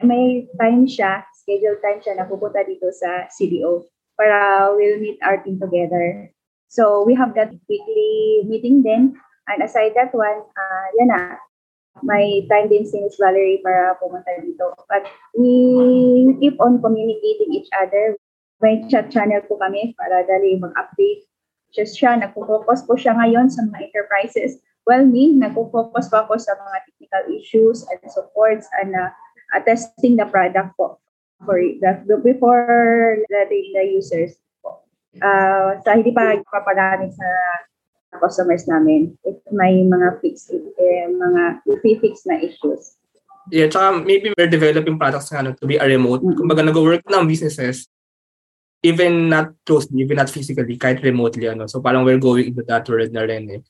may 0.00 0.48
time 0.56 0.88
siya, 0.88 1.28
schedule 1.36 1.76
time 1.84 2.00
siya 2.00 2.16
na 2.16 2.24
pupunta 2.24 2.64
dito 2.64 2.88
sa 2.90 3.28
CDO 3.28 3.84
para 4.16 4.72
we'll 4.72 4.98
meet 4.98 5.20
our 5.20 5.38
team 5.44 5.60
together. 5.60 6.32
So 6.72 7.04
we 7.04 7.12
have 7.20 7.36
that 7.36 7.52
weekly 7.68 8.48
meeting 8.48 8.80
then. 8.80 9.20
And 9.44 9.60
aside 9.60 9.92
that 9.94 10.16
one, 10.16 10.40
uh, 10.56 10.86
yan 10.96 11.12
na, 11.12 11.36
may 12.00 12.48
time 12.48 12.72
din 12.72 12.88
si 12.88 12.96
Miss 12.96 13.20
Valerie 13.20 13.60
para 13.60 14.00
pumunta 14.00 14.32
dito. 14.40 14.72
But 14.88 15.04
we 15.36 16.32
keep 16.40 16.56
on 16.56 16.80
communicating 16.80 17.52
each 17.52 17.68
other. 17.76 18.16
May 18.64 18.86
chat 18.88 19.12
channel 19.12 19.44
po 19.44 19.60
kami 19.60 19.92
para 20.00 20.24
dali 20.24 20.56
mag-update. 20.56 21.28
Just 21.76 22.00
siya, 22.00 22.16
nagpo-focus 22.16 22.88
po 22.88 22.96
siya 22.96 23.16
ngayon 23.16 23.48
sa 23.52 23.64
mga 23.68 23.90
enterprises 23.92 24.60
Well, 24.82 25.06
me, 25.06 25.30
nagpo-focus 25.38 26.10
pa 26.10 26.26
ako 26.26 26.42
sa 26.42 26.58
mga 26.58 26.76
technical 26.90 27.22
issues 27.38 27.86
and 27.86 28.02
supports 28.10 28.66
and 28.82 28.98
uh, 28.98 29.14
uh, 29.54 29.60
testing 29.62 30.18
the 30.18 30.26
product 30.26 30.74
po 30.74 30.98
for 31.46 31.58
the, 31.58 32.18
before 32.18 33.22
letting 33.30 33.70
the 33.78 33.84
users 33.94 34.34
po. 34.58 34.82
Uh, 35.22 35.78
sa 35.86 35.94
hindi 35.94 36.10
pa 36.10 36.34
papagamit 36.50 37.14
sa 37.14 37.28
customers 38.20 38.68
namin 38.68 39.16
if 39.24 39.36
may 39.52 39.80
mga 39.84 40.20
fix 40.20 40.50
eh, 40.52 41.08
mga 41.08 41.62
fix 41.80 42.26
na 42.28 42.40
issues. 42.40 42.96
Yeah, 43.50 43.66
tsaka 43.66 44.06
maybe 44.06 44.30
we're 44.36 44.50
developing 44.50 44.98
products 45.00 45.32
nga 45.32 45.42
no, 45.42 45.56
to 45.58 45.66
be 45.66 45.80
a 45.80 45.86
remote. 45.86 46.22
Mhm. 46.22 46.38
Kumbaga 46.38 46.62
nag-work 46.62 47.02
ng 47.08 47.26
businesses 47.26 47.88
even 48.82 49.30
not 49.30 49.54
closely, 49.64 50.02
even 50.02 50.18
not 50.18 50.30
physically, 50.30 50.76
kahit 50.76 51.02
remotely. 51.06 51.46
Ano. 51.46 51.70
So 51.70 51.80
parang 51.80 52.04
we're 52.04 52.18
going 52.18 52.50
into 52.50 52.66
that 52.66 52.86
world 52.90 53.14
na 53.14 53.22
rin 53.22 53.46
eh. 53.50 53.62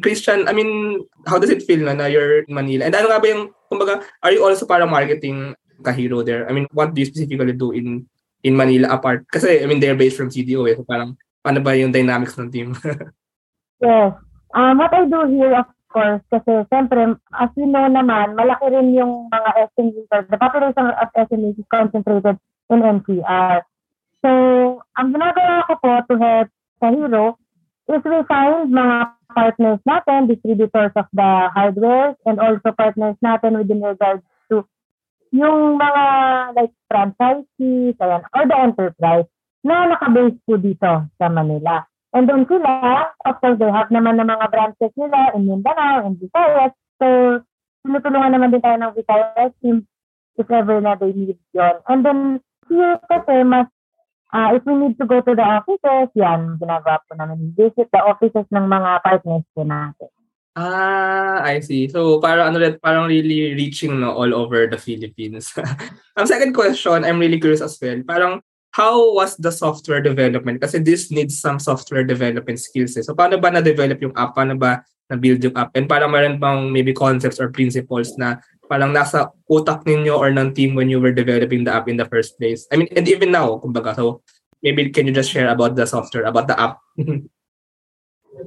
Christian, 0.00 0.48
I 0.48 0.52
mean, 0.56 1.04
how 1.26 1.36
does 1.36 1.50
it 1.50 1.62
feel 1.62 1.84
na, 1.84 1.92
na 1.92 2.06
you're 2.06 2.46
in 2.46 2.54
Manila? 2.54 2.88
And 2.88 2.94
ano 2.94 3.12
nga 3.12 3.20
ba 3.20 3.28
yung, 3.28 3.52
kumbaga, 3.68 4.00
are 4.22 4.32
you 4.32 4.40
also 4.40 4.64
para 4.64 4.86
marketing 4.86 5.52
kahiro 5.82 6.24
there? 6.24 6.48
I 6.48 6.52
mean, 6.56 6.66
what 6.72 6.94
do 6.94 7.04
you 7.04 7.08
specifically 7.10 7.52
do 7.52 7.72
in 7.72 8.06
in 8.40 8.56
Manila 8.56 8.96
apart? 8.96 9.28
Kasi, 9.28 9.60
I 9.60 9.66
mean, 9.68 9.80
they're 9.80 9.98
based 9.98 10.16
from 10.16 10.32
CDO 10.32 10.64
eh. 10.70 10.76
So 10.78 10.88
parang, 10.88 11.18
ano 11.44 11.58
ba 11.60 11.76
yung 11.76 11.92
dynamics 11.92 12.38
ng 12.38 12.48
team? 12.48 12.72
yes. 13.80 14.12
Um, 14.54 14.78
what 14.78 14.94
I 14.94 15.06
do 15.06 15.30
here, 15.30 15.54
of 15.54 15.68
course, 15.90 16.22
kasi 16.30 16.66
siyempre, 16.70 17.18
as 17.38 17.50
you 17.54 17.66
know 17.66 17.86
naman, 17.86 18.34
malaki 18.34 18.66
rin 18.70 18.94
yung 18.94 19.30
mga 19.30 19.70
SMEs 19.74 20.10
or 20.10 20.26
the 20.26 20.38
population 20.38 20.90
of 20.90 21.08
SMEs 21.14 21.58
is 21.58 21.68
concentrated 21.70 22.38
in 22.70 22.78
NCR. 22.82 23.62
So, 24.22 24.30
ang 24.98 25.08
ginagawa 25.14 25.66
ko 25.66 25.74
po 25.80 25.92
to 26.06 26.14
help 26.18 26.48
sa 26.82 26.88
Hero 26.92 27.38
is 27.90 28.02
we 28.04 28.20
find 28.26 28.70
mga 28.70 28.98
partners 29.34 29.82
natin, 29.86 30.30
distributors 30.30 30.94
of 30.94 31.06
the 31.14 31.30
hardware, 31.54 32.14
and 32.26 32.38
also 32.38 32.74
partners 32.74 33.18
natin 33.22 33.58
within 33.58 33.82
regards 33.82 34.22
to 34.50 34.66
yung 35.30 35.78
mga 35.78 36.04
like 36.58 36.74
franchisees, 36.90 37.94
ayan, 37.98 38.22
or 38.34 38.44
the 38.46 38.56
enterprise 38.58 39.28
na 39.62 39.86
nakabase 39.90 40.38
po 40.42 40.58
dito 40.58 41.06
sa 41.18 41.26
Manila. 41.30 41.86
And 42.10 42.26
then 42.26 42.42
sila, 42.50 43.06
of 43.22 43.38
course, 43.38 43.58
they 43.62 43.70
have 43.70 43.90
naman 43.94 44.18
ng 44.18 44.26
mga 44.26 44.46
branches 44.50 44.92
nila 44.98 45.30
in 45.38 45.46
Mindanao, 45.46 46.06
in 46.10 46.18
Visayas. 46.18 46.74
So, 46.98 47.38
tinutulungan 47.86 48.34
naman 48.34 48.50
din 48.50 48.62
tayo 48.62 48.76
ng 48.82 48.94
Visayas 48.98 49.54
team 49.62 49.86
if 50.34 50.50
ever 50.50 50.82
na 50.82 50.98
they 50.98 51.14
need 51.14 51.38
yon. 51.54 51.78
And 51.86 52.02
then, 52.02 52.20
here 52.66 52.98
kasi 53.06 53.46
mas 53.46 53.70
Uh, 54.30 54.54
if 54.54 54.62
we 54.62 54.78
need 54.78 54.94
to 54.94 55.06
go 55.10 55.18
to 55.18 55.34
the 55.34 55.42
offices, 55.42 56.06
yan, 56.14 56.54
ginagawa 56.62 57.02
po 57.02 57.18
namin. 57.18 57.50
Visit 57.58 57.90
the 57.90 57.98
offices 57.98 58.46
ng 58.54 58.62
mga 58.62 59.02
partners 59.02 59.42
po 59.50 59.66
natin. 59.66 60.10
Ah, 60.54 61.42
I 61.42 61.58
see. 61.58 61.90
So, 61.90 62.22
parang 62.22 62.54
ano 62.54 62.62
rin, 62.62 62.78
parang 62.78 63.10
really 63.10 63.58
reaching 63.58 63.98
no, 63.98 64.14
all 64.14 64.30
over 64.30 64.70
the 64.70 64.78
Philippines. 64.78 65.50
Ang 66.18 66.30
second 66.30 66.54
question, 66.54 67.02
I'm 67.02 67.18
really 67.18 67.42
curious 67.42 67.62
as 67.62 67.74
well. 67.82 67.98
Parang, 68.06 68.38
how 68.70 69.14
was 69.14 69.36
the 69.36 69.50
software 69.50 70.02
development? 70.02 70.62
Kasi 70.62 70.78
this 70.78 71.10
needs 71.10 71.38
some 71.38 71.58
software 71.58 72.04
development 72.06 72.58
skills. 72.58 72.94
Eh. 72.96 73.02
So, 73.02 73.14
paano 73.14 73.40
ba 73.40 73.50
na-develop 73.50 73.98
yung 74.02 74.14
app? 74.14 74.38
Paano 74.38 74.54
ba 74.54 74.82
na-build 75.10 75.42
yung 75.42 75.56
app? 75.58 75.74
And 75.74 75.90
parang 75.90 76.14
meron 76.14 76.38
bang 76.38 76.70
maybe 76.70 76.94
concepts 76.94 77.42
or 77.42 77.50
principles 77.50 78.14
na 78.14 78.38
parang 78.70 78.94
nasa 78.94 79.34
utak 79.50 79.82
ninyo 79.82 80.14
or 80.14 80.30
ng 80.30 80.54
team 80.54 80.78
when 80.78 80.86
you 80.86 81.02
were 81.02 81.10
developing 81.10 81.66
the 81.66 81.74
app 81.74 81.90
in 81.90 81.98
the 81.98 82.06
first 82.06 82.38
place? 82.38 82.70
I 82.70 82.78
mean, 82.78 82.88
and 82.94 83.10
even 83.10 83.34
now, 83.34 83.58
kumbaga, 83.58 83.98
so 83.98 84.22
maybe 84.62 84.90
can 84.94 85.10
you 85.10 85.14
just 85.14 85.34
share 85.34 85.50
about 85.50 85.74
the 85.74 85.86
software, 85.86 86.30
about 86.30 86.46
the 86.46 86.54
app? 86.54 86.78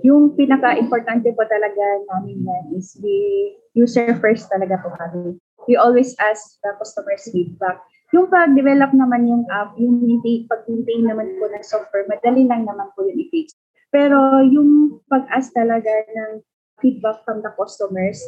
yung 0.01 0.33
pinaka-importante 0.33 1.29
po 1.35 1.43
talaga 1.45 1.85
namin 2.09 2.41
yan 2.41 2.65
is 2.73 2.97
the 2.97 3.53
user 3.77 4.15
first 4.17 4.49
talaga 4.49 4.79
po 4.81 4.89
kami. 4.95 5.37
We 5.67 5.77
always 5.77 6.15
ask 6.17 6.59
the 6.65 6.75
customer's 6.79 7.29
feedback. 7.29 7.83
Yung 8.13 8.29
pag-develop 8.29 8.93
naman 8.93 9.25
yung 9.25 9.43
app, 9.49 9.73
yung 9.81 9.97
pag-maintain 10.45 11.03
naman 11.09 11.33
po 11.41 11.49
ng 11.49 11.65
software, 11.65 12.05
madali 12.05 12.45
lang 12.45 12.61
naman 12.61 12.93
po 12.93 13.01
yung 13.09 13.17
i-fix. 13.17 13.57
Pero 13.89 14.45
yung 14.45 15.01
pag-ask 15.09 15.49
talaga 15.57 15.89
ng 15.89 16.45
feedback 16.77 17.25
from 17.25 17.41
the 17.41 17.49
customers, 17.57 18.21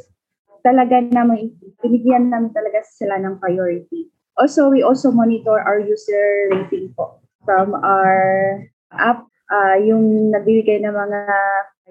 talaga 0.66 1.06
naman, 1.14 1.54
binigyan 1.86 2.34
namin 2.34 2.50
talaga 2.50 2.82
sila 2.98 3.22
ng 3.22 3.38
priority. 3.38 4.10
Also, 4.42 4.74
we 4.74 4.82
also 4.82 5.14
monitor 5.14 5.62
our 5.62 5.78
user 5.78 6.50
rating 6.50 6.90
po 6.98 7.22
from 7.46 7.78
our 7.86 8.66
app. 8.98 9.22
Uh, 9.54 9.78
yung 9.78 10.34
nagbibigay 10.34 10.82
ng 10.82 10.98
mga 10.98 11.22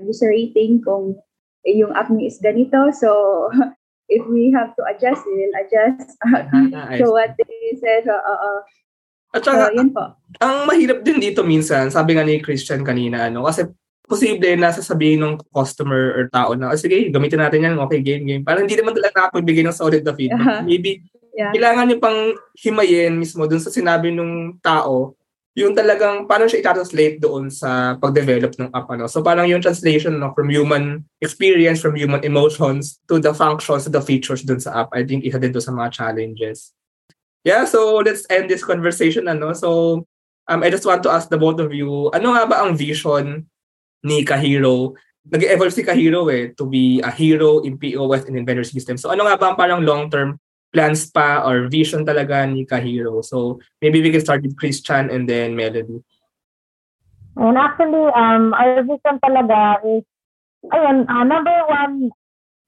user 0.03 0.35
rating 0.35 0.83
kung 0.83 1.15
yung 1.63 1.95
app 1.95 2.11
niya 2.11 2.27
is 2.27 2.43
ganito. 2.43 2.91
So, 2.91 3.11
if 4.11 4.27
we 4.27 4.51
have 4.51 4.75
to 4.75 4.83
adjust, 4.91 5.23
we 5.25 5.47
will 5.47 5.55
adjust 5.63 6.11
uh, 6.27 6.43
to 6.99 7.07
what 7.15 7.39
they 7.39 7.54
said. 7.73 8.05
So, 8.05 8.13
uh, 8.13 8.41
uh, 8.45 8.61
At 9.35 9.43
saka, 9.43 9.73
so, 9.73 9.75
yun 9.75 9.91
po. 9.91 10.15
Ang 10.39 10.69
mahirap 10.69 11.01
din 11.03 11.19
dito 11.19 11.43
minsan, 11.43 11.89
sabi 11.89 12.15
nga 12.15 12.23
ni 12.23 12.39
Christian 12.39 12.85
kanina, 12.85 13.27
ano, 13.27 13.49
kasi 13.49 13.67
posible 14.05 14.53
na 14.61 14.69
sasabihin 14.69 15.25
ng 15.25 15.35
customer 15.49 16.13
or 16.15 16.25
tao 16.29 16.53
na, 16.53 16.71
oh, 16.71 16.79
sige, 16.79 17.09
gamitin 17.09 17.41
natin 17.41 17.65
yan, 17.65 17.81
okay, 17.81 18.05
game, 18.05 18.29
game. 18.29 18.45
Parang 18.45 18.69
hindi 18.69 18.77
naman 18.77 18.93
talaga 18.93 19.17
nakapagbigay 19.17 19.65
ng 19.65 19.75
solid 19.75 20.05
na 20.05 20.13
feedback. 20.13 20.45
Uh-huh. 20.45 20.63
Maybe, 20.69 21.01
yeah. 21.33 21.51
kailangan 21.51 21.89
nyo 21.89 21.99
pang 21.99 22.21
himayin 22.61 23.17
mismo 23.17 23.49
dun 23.49 23.65
sa 23.65 23.73
sinabi 23.73 24.13
ng 24.13 24.61
tao, 24.61 25.17
yung 25.55 25.71
talagang, 25.71 26.27
paano 26.27 26.51
siya 26.51 26.61
i-translate 26.67 27.23
doon 27.23 27.47
sa 27.47 27.95
pag-develop 27.99 28.59
ng 28.59 28.75
app. 28.75 28.91
Ano? 28.91 29.07
So 29.07 29.23
parang 29.23 29.47
yung 29.47 29.63
translation 29.63 30.19
no, 30.19 30.35
from 30.35 30.51
human 30.51 31.07
experience, 31.23 31.79
from 31.79 31.95
human 31.95 32.27
emotions, 32.27 32.99
to 33.07 33.23
the 33.23 33.31
functions, 33.31 33.87
to 33.87 33.91
the 33.91 34.03
features 34.03 34.43
dun 34.43 34.59
sa 34.59 34.83
app, 34.83 34.91
I 34.91 35.07
think 35.07 35.23
isa 35.23 35.39
din 35.39 35.55
to 35.55 35.63
sa 35.63 35.71
mga 35.71 35.95
challenges. 35.95 36.75
Yeah, 37.45 37.69
so 37.69 38.01
let's 38.01 38.25
end 38.33 38.49
this 38.49 38.65
conversation. 38.65 39.29
Ano? 39.29 39.53
So 39.53 40.03
um, 40.49 40.61
I 40.65 40.73
just 40.73 40.89
want 40.89 41.05
to 41.05 41.13
ask 41.13 41.29
the 41.29 41.37
both 41.37 41.61
of 41.61 41.77
you, 41.77 42.09
ano 42.17 42.33
nga 42.33 42.49
ba 42.49 42.57
ang 42.65 42.73
vision 42.73 43.45
ni 44.01 44.25
Kahiro, 44.25 44.97
nag-evolve 45.29 45.73
si 45.73 45.85
Kahiro 45.85 46.29
eh 46.33 46.53
to 46.57 46.65
be 46.69 47.01
a 47.01 47.13
hero 47.13 47.61
in 47.65 47.77
POS 47.77 48.29
and 48.29 48.37
inventor 48.37 48.65
system. 48.65 48.97
So 48.97 49.13
ano 49.13 49.29
nga 49.29 49.37
ba 49.37 49.53
ang 49.53 49.57
parang 49.61 49.85
long-term 49.85 50.41
plans 50.73 51.09
pa 51.09 51.45
or 51.45 51.69
vision 51.69 52.05
talaga 52.05 52.49
ni 52.49 52.65
Kahiro? 52.65 53.21
So 53.25 53.61
maybe 53.81 54.01
we 54.01 54.13
can 54.13 54.25
start 54.25 54.41
with 54.41 54.57
Christian 54.57 55.13
and 55.13 55.29
then 55.29 55.57
Melody. 55.57 56.01
And 57.37 57.59
actually, 57.59 58.09
um, 58.15 58.55
our 58.55 58.85
vision 58.85 59.21
talaga 59.21 59.83
is, 59.85 60.05
ayun, 60.71 61.09
uh, 61.11 61.25
number 61.25 61.57
one, 61.69 62.09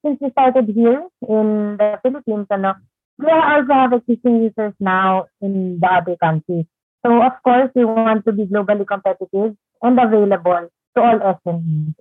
since 0.05 0.19
we 0.21 0.31
started 0.35 0.67
here 0.69 1.07
in 1.29 1.77
the 1.79 2.01
Philippines, 2.03 2.51
ano, 2.51 2.75
we 3.19 3.31
also 3.31 3.73
have 3.73 3.93
existing 3.93 4.45
users 4.45 4.75
now 4.81 5.27
in 5.41 5.81
the 5.81 5.89
other 5.89 6.17
countries. 6.17 6.67
So 7.05 7.23
of 7.23 7.39
course, 7.43 7.71
we 7.75 7.85
want 7.85 8.25
to 8.27 8.33
be 8.33 8.47
globally 8.47 8.87
competitive 8.87 9.57
and 9.83 9.95
available 9.99 10.69
to 10.97 10.99
all 11.01 11.19
SMEs. 11.45 11.95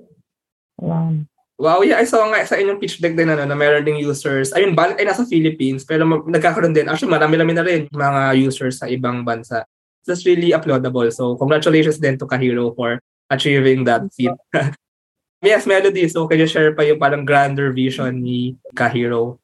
Ayan. 0.82 1.28
Wow, 1.56 1.88
yeah, 1.88 2.04
I 2.04 2.08
saw 2.10 2.28
nga 2.28 2.44
sa 2.44 2.60
inyong 2.60 2.84
pitch 2.84 3.00
deck 3.00 3.16
din 3.16 3.32
ano, 3.32 3.48
na 3.48 3.56
meron 3.56 3.88
ding 3.88 3.96
users. 3.96 4.52
Ayun, 4.52 4.76
balik 4.76 5.00
ay 5.00 5.08
nasa 5.08 5.24
Philippines, 5.24 5.88
pero 5.88 6.04
nagkakaroon 6.04 6.76
din. 6.76 6.92
Actually, 6.92 7.16
marami-rami 7.16 7.54
na 7.56 7.64
rin 7.64 7.88
mga 7.96 8.36
users 8.36 8.84
sa 8.84 8.92
ibang 8.92 9.24
bansa. 9.24 9.64
That's 10.04 10.28
really 10.28 10.52
applaudable. 10.52 11.08
So, 11.16 11.40
congratulations 11.40 11.96
din 11.96 12.20
to 12.20 12.28
Kahiro 12.28 12.76
for 12.76 13.00
achieving 13.32 13.88
that 13.88 14.04
feat. 14.12 14.36
yes, 15.48 15.64
Melody, 15.64 16.12
so 16.12 16.28
can 16.28 16.44
you 16.44 16.50
share 16.52 16.76
pa 16.76 16.84
yung 16.84 17.00
parang 17.00 17.24
grander 17.24 17.72
vision 17.72 18.20
ni 18.20 18.60
Kahiro? 18.76 19.40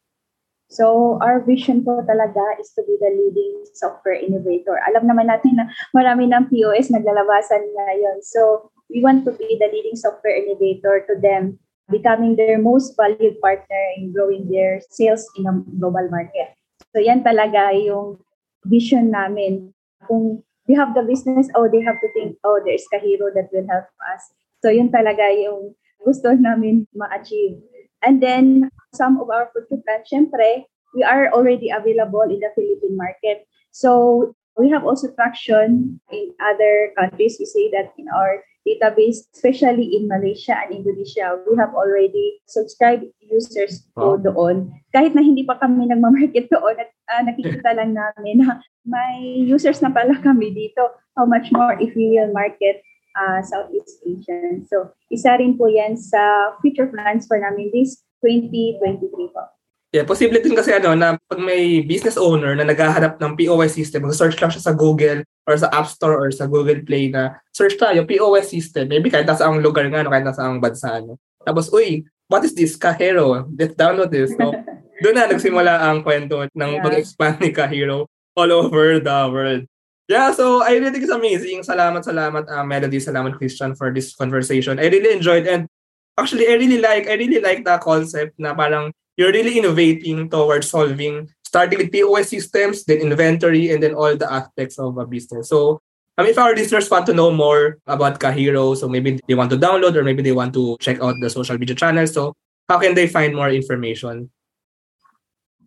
So, 0.72 1.20
our 1.20 1.44
vision 1.44 1.84
po 1.84 2.00
talaga 2.08 2.56
is 2.64 2.72
to 2.80 2.82
be 2.88 2.96
the 3.04 3.12
leading 3.12 3.68
software 3.76 4.16
innovator. 4.16 4.80
Alam 4.88 5.12
naman 5.12 5.28
natin 5.28 5.60
na 5.60 5.68
marami 5.92 6.32
ng 6.32 6.48
POS 6.48 6.96
naglalabasan 6.96 7.76
ngayon. 7.76 8.24
So, 8.24 8.72
we 8.92 9.00
want 9.04 9.24
to 9.26 9.32
be 9.32 9.60
the 9.60 9.72
leading 9.72 9.96
software 9.96 10.36
innovator 10.36 11.08
to 11.08 11.16
them, 11.20 11.60
becoming 11.90 12.36
their 12.36 12.60
most 12.60 12.96
valued 13.00 13.40
partner 13.40 13.84
in 13.96 14.12
growing 14.12 14.52
their 14.52 14.84
sales 14.92 15.28
in 15.40 15.48
a 15.48 15.56
global 15.80 16.08
market. 16.12 16.56
So 16.92 17.00
yan 17.00 17.24
talaga 17.24 17.72
yung 17.72 18.20
vision 18.68 19.16
namin. 19.16 19.72
Kung 20.06 20.44
we 20.68 20.76
have 20.76 20.92
the 20.92 21.08
business, 21.08 21.48
oh, 21.56 21.72
they 21.72 21.82
have 21.82 22.00
to 22.04 22.10
think, 22.12 22.36
oh, 22.44 22.60
there's 22.64 22.84
Kahiro 22.92 23.32
that 23.32 23.48
will 23.56 23.68
help 23.72 23.88
us. 24.12 24.24
So 24.60 24.70
yun 24.70 24.92
talaga 24.92 25.32
yung 25.32 25.74
gusto 26.04 26.36
namin 26.36 26.86
ma-achieve. 26.92 27.64
And 28.02 28.22
then, 28.22 28.70
some 28.94 29.22
of 29.22 29.30
our 29.30 29.50
future 29.54 29.82
plans, 29.86 30.10
syempre, 30.12 30.66
we 30.94 31.04
are 31.04 31.32
already 31.32 31.70
available 31.70 32.24
in 32.28 32.40
the 32.40 32.52
Philippine 32.56 32.98
market. 32.98 33.48
So 33.72 34.36
we 34.58 34.70
have 34.70 34.84
also 34.84 35.12
traction 35.14 36.00
in 36.12 36.34
other 36.42 36.92
countries. 36.98 37.38
We 37.40 37.46
say 37.46 37.72
that 37.72 37.94
in 37.98 38.08
our 38.12 38.44
database, 38.68 39.26
especially 39.34 39.98
in 39.98 40.08
Malaysia 40.08 40.54
and 40.54 40.76
Indonesia. 40.84 41.40
We 41.50 41.58
have 41.58 41.74
already 41.74 42.42
subscribed 42.46 43.10
users 43.20 43.90
po 43.98 44.16
oh. 44.16 44.18
doon. 44.22 44.70
Kahit 44.94 45.18
na 45.18 45.26
hindi 45.26 45.42
pa 45.42 45.58
kami 45.58 45.90
nagmamarket 45.90 46.50
doon, 46.54 46.78
at 46.78 46.90
uh, 47.10 47.22
nakikita 47.26 47.74
lang 47.74 47.98
namin 47.98 48.46
na 48.46 48.62
may 48.86 49.42
users 49.42 49.82
na 49.82 49.90
pala 49.90 50.14
kami 50.22 50.54
dito. 50.54 50.94
How 51.18 51.26
much 51.26 51.50
more 51.52 51.76
if 51.82 51.92
we 51.98 52.16
will 52.16 52.32
market 52.32 52.86
uh, 53.16 53.40
Southeast 53.44 54.02
Asian. 54.04 54.66
So, 54.68 54.92
isa 55.12 55.36
rin 55.38 55.56
po 55.60 55.68
yan 55.68 55.96
sa 56.00 56.54
future 56.60 56.88
plans 56.88 57.28
for 57.28 57.40
namin 57.40 57.72
this 57.74 58.04
2023 58.24 59.34
po. 59.34 59.44
Yeah, 59.92 60.08
posible 60.08 60.40
din 60.40 60.56
kasi 60.56 60.72
ano 60.72 60.96
na 60.96 61.20
pag 61.28 61.44
may 61.44 61.84
business 61.84 62.16
owner 62.16 62.56
na 62.56 62.64
naghahanap 62.64 63.20
ng 63.20 63.36
POS 63.36 63.76
system, 63.76 64.08
search 64.16 64.40
lang 64.40 64.48
siya 64.48 64.72
sa 64.72 64.76
Google 64.76 65.28
or 65.44 65.60
sa 65.60 65.68
App 65.68 65.92
Store 65.92 66.16
or 66.16 66.32
sa 66.32 66.48
Google 66.48 66.80
Play 66.88 67.12
na 67.12 67.36
search 67.52 67.76
tayo 67.76 68.08
POS 68.08 68.56
system. 68.56 68.88
Maybe 68.88 69.12
kahit 69.12 69.28
nasa 69.28 69.52
ang 69.52 69.60
lugar 69.60 69.84
nga, 69.92 70.00
no, 70.00 70.08
kahit 70.08 70.24
nasa 70.24 70.48
ang 70.48 70.64
bansa. 70.64 71.04
No. 71.04 71.20
Tapos, 71.44 71.68
uy, 71.76 72.08
what 72.32 72.40
is 72.48 72.56
this? 72.56 72.80
Kahero. 72.80 73.52
Let's 73.52 73.76
download 73.76 74.16
this. 74.16 74.32
So, 74.32 74.56
doon 75.04 75.16
na 75.20 75.28
nagsimula 75.28 75.84
ang 75.84 76.08
kwento 76.08 76.48
ng 76.56 76.72
yeah. 76.80 76.84
pag-expand 76.88 77.44
ni 77.44 77.52
Kahero 77.52 78.08
all 78.40 78.52
over 78.56 79.04
the 79.04 79.20
world. 79.28 79.68
Yeah, 80.12 80.36
so 80.36 80.60
I 80.60 80.76
really 80.76 80.92
think 80.92 81.08
it's 81.08 81.16
amazing. 81.16 81.64
Salamat, 81.64 82.04
salamat, 82.04 82.44
uh, 82.52 82.68
Melody. 82.68 83.00
Salamat, 83.00 83.40
Christian, 83.40 83.80
for 83.80 83.96
this 83.96 84.12
conversation. 84.12 84.76
I 84.76 84.92
really 84.92 85.16
enjoyed 85.16 85.48
and 85.48 85.72
actually 86.20 86.52
I 86.52 86.60
really 86.60 86.84
like 86.84 87.08
I 87.08 87.16
really 87.16 87.40
like 87.40 87.64
the 87.64 87.80
concept 87.80 88.36
na 88.36 88.52
parang 88.52 88.92
you're 89.16 89.32
really 89.32 89.56
innovating 89.56 90.28
towards 90.28 90.68
solving 90.68 91.32
starting 91.48 91.80
with 91.80 91.96
POS 91.96 92.28
systems, 92.28 92.84
then 92.84 93.00
inventory, 93.00 93.72
and 93.72 93.80
then 93.80 93.96
all 93.96 94.12
the 94.12 94.28
aspects 94.28 94.76
of 94.76 95.00
a 95.00 95.08
business. 95.08 95.48
So 95.48 95.80
um, 96.20 96.28
if 96.28 96.36
our 96.36 96.52
listeners 96.52 96.92
want 96.92 97.08
to 97.08 97.16
know 97.16 97.32
more 97.32 97.80
about 97.88 98.20
Kahiro, 98.20 98.76
so 98.76 98.92
maybe 98.92 99.16
they 99.32 99.36
want 99.36 99.52
to 99.56 99.60
download 99.60 99.96
or 99.96 100.04
maybe 100.04 100.24
they 100.24 100.36
want 100.36 100.52
to 100.60 100.76
check 100.84 101.00
out 101.00 101.16
the 101.24 101.32
social 101.32 101.56
media 101.56 101.76
channels. 101.76 102.12
So 102.12 102.36
how 102.68 102.84
can 102.84 103.00
they 103.00 103.08
find 103.08 103.32
more 103.32 103.48
information? 103.48 104.28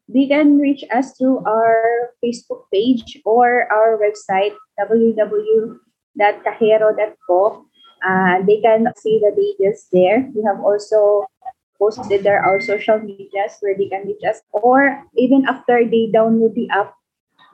They 0.09 0.29
can 0.29 0.59
reach 0.61 0.85
us 0.93 1.17
through 1.17 1.45
our 1.49 2.11
Facebook 2.21 2.69
page 2.73 3.21
or 3.25 3.65
our 3.73 3.97
website 3.97 4.53
www.kahero.co. 4.77 5.81
Uh, 8.05 8.43
they 8.45 8.61
can 8.61 8.93
see 9.01 9.17
the 9.17 9.33
details 9.33 9.89
there. 9.93 10.29
We 10.35 10.45
have 10.45 10.61
also 10.61 11.25
posted 11.79 12.23
there 12.23 12.45
our 12.45 12.61
social 12.61 12.99
medias 13.01 13.57
where 13.61 13.77
they 13.77 13.89
can 13.89 14.05
reach 14.07 14.21
us. 14.29 14.43
Or 14.53 15.03
even 15.17 15.47
after 15.49 15.81
they 15.89 16.13
download 16.13 16.53
the 16.55 16.69
app, 16.69 16.93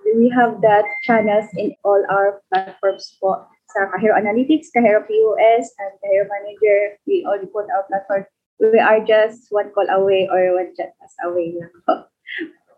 we 0.04 0.28
have 0.34 0.60
that 0.62 0.84
channels 1.04 1.46
in 1.56 1.74
all 1.84 2.02
our 2.10 2.42
platforms 2.50 3.16
po. 3.22 3.46
Sa 3.70 3.86
Kahero 3.94 4.18
Analytics, 4.18 4.74
Kahero 4.74 5.06
POS, 5.06 5.70
and 5.78 5.92
Kahero 6.02 6.26
Manager, 6.26 6.98
we 7.06 7.22
all 7.22 7.38
put 7.54 7.70
our 7.70 7.86
platform. 7.86 8.26
We 8.58 8.82
are 8.82 8.98
just 9.06 9.46
one 9.54 9.70
call 9.70 9.86
away 9.86 10.26
or 10.26 10.58
one 10.58 10.74
chat 10.74 10.98
us 10.98 11.14
away 11.22 11.54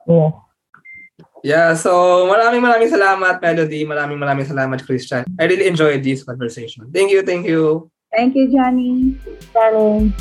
Yes. 0.07 0.33
Yeah, 1.43 1.75
so 1.75 2.25
maraming 2.31 2.63
maraming 2.63 2.91
salamat, 2.91 3.43
Melody. 3.43 3.83
Maraming 3.83 4.19
maraming 4.19 4.47
salamat, 4.47 4.87
Christian. 4.87 5.27
I 5.39 5.51
really 5.51 5.67
enjoyed 5.67 5.99
this 6.03 6.23
conversation. 6.23 6.87
Thank 6.95 7.11
you, 7.11 7.27
thank 7.27 7.51
you. 7.51 7.91
Thank 8.15 8.39
you, 8.39 8.47
Johnny. 8.47 9.19
Darling. 9.51 10.15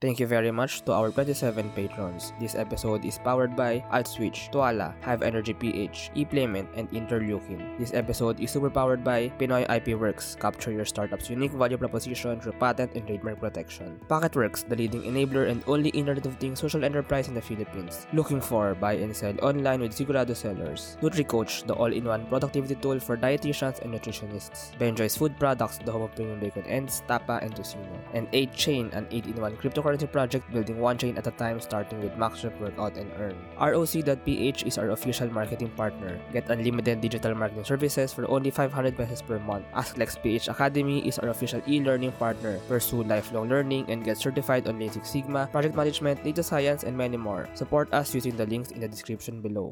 Thank 0.00 0.20
you 0.22 0.30
very 0.30 0.52
much 0.54 0.86
to 0.86 0.94
our 0.94 1.10
27 1.10 1.74
patrons. 1.74 2.32
This 2.38 2.54
episode 2.54 3.04
is 3.04 3.18
powered 3.18 3.56
by 3.58 3.82
Outswitch, 3.90 4.46
Tuala, 4.54 4.94
Hive 5.02 5.26
Energy 5.26 5.52
PH, 5.52 6.14
ePlayment, 6.14 6.70
and 6.78 6.88
Interleukin. 6.94 7.76
This 7.82 7.92
episode 7.92 8.38
is 8.38 8.52
super 8.52 8.70
powered 8.70 9.02
by 9.02 9.26
Pinoy 9.42 9.66
IP 9.66 9.98
Works. 9.98 10.36
Capture 10.38 10.70
your 10.70 10.84
startup's 10.84 11.28
unique 11.28 11.50
value 11.50 11.76
proposition 11.76 12.38
through 12.38 12.54
patent 12.62 12.94
and 12.94 13.08
trademark 13.08 13.40
protection. 13.40 13.98
Pocketworks, 14.06 14.62
the 14.68 14.76
leading 14.76 15.02
enabler 15.02 15.50
and 15.50 15.64
only 15.66 15.90
Internet 15.90 16.26
of 16.26 16.36
Things 16.36 16.60
social 16.60 16.84
enterprise 16.84 17.26
in 17.26 17.34
the 17.34 17.42
Philippines. 17.42 18.06
Looking 18.12 18.40
for 18.40 18.76
buy 18.76 18.92
and 19.02 19.10
sell 19.10 19.34
online 19.42 19.80
with 19.80 19.98
Sigurado 19.98 20.36
sellers. 20.36 20.96
NutriCoach, 21.02 21.66
the 21.66 21.74
all-in-one 21.74 22.26
productivity 22.26 22.76
tool 22.76 23.00
for 23.00 23.16
dietitians 23.16 23.82
and 23.82 23.92
nutritionists. 23.92 24.78
Benjoy's 24.78 25.16
Food 25.16 25.36
Products, 25.40 25.78
the 25.78 25.90
home 25.90 26.02
of 26.02 26.14
premium 26.14 26.38
bacon 26.38 26.62
ends, 26.66 27.02
Tapa, 27.08 27.40
and 27.42 27.52
Tocino. 27.52 27.98
And 28.14 28.30
8chain, 28.30 28.94
an 28.94 29.06
8-in-1 29.06 29.58
cryptocurrency 29.58 29.87
project 29.96 30.44
building 30.52 30.78
one 30.78 30.98
chain 30.98 31.16
at 31.16 31.26
a 31.26 31.32
time 31.40 31.60
starting 31.60 32.02
with 32.02 32.12
Maxrep 32.20 32.52
Workout 32.60 32.96
and 33.00 33.10
Earn. 33.16 33.34
ROC.ph 33.56 34.62
is 34.68 34.76
our 34.76 34.90
official 34.90 35.32
marketing 35.32 35.72
partner. 35.74 36.20
Get 36.32 36.50
unlimited 36.50 37.00
digital 37.00 37.34
marketing 37.34 37.64
services 37.64 38.12
for 38.12 38.28
only 38.28 38.50
500 38.50 38.96
pesos 38.96 39.22
per 39.22 39.38
month. 39.40 39.64
AskLex 39.74 40.20
PH 40.22 40.48
Academy 40.48 41.00
is 41.08 41.18
our 41.18 41.30
official 41.30 41.62
e-learning 41.66 42.12
partner. 42.20 42.60
Pursue 42.68 43.02
lifelong 43.04 43.48
learning 43.48 43.86
and 43.88 44.04
get 44.04 44.18
certified 44.18 44.68
on 44.68 44.78
Lean 44.78 44.92
Sigma, 45.02 45.48
project 45.50 45.74
management, 45.74 46.22
data 46.22 46.42
science, 46.42 46.84
and 46.84 46.96
many 46.96 47.16
more. 47.16 47.48
Support 47.54 47.92
us 47.94 48.14
using 48.14 48.36
the 48.36 48.46
links 48.46 48.70
in 48.70 48.80
the 48.80 48.88
description 48.88 49.40
below. 49.40 49.66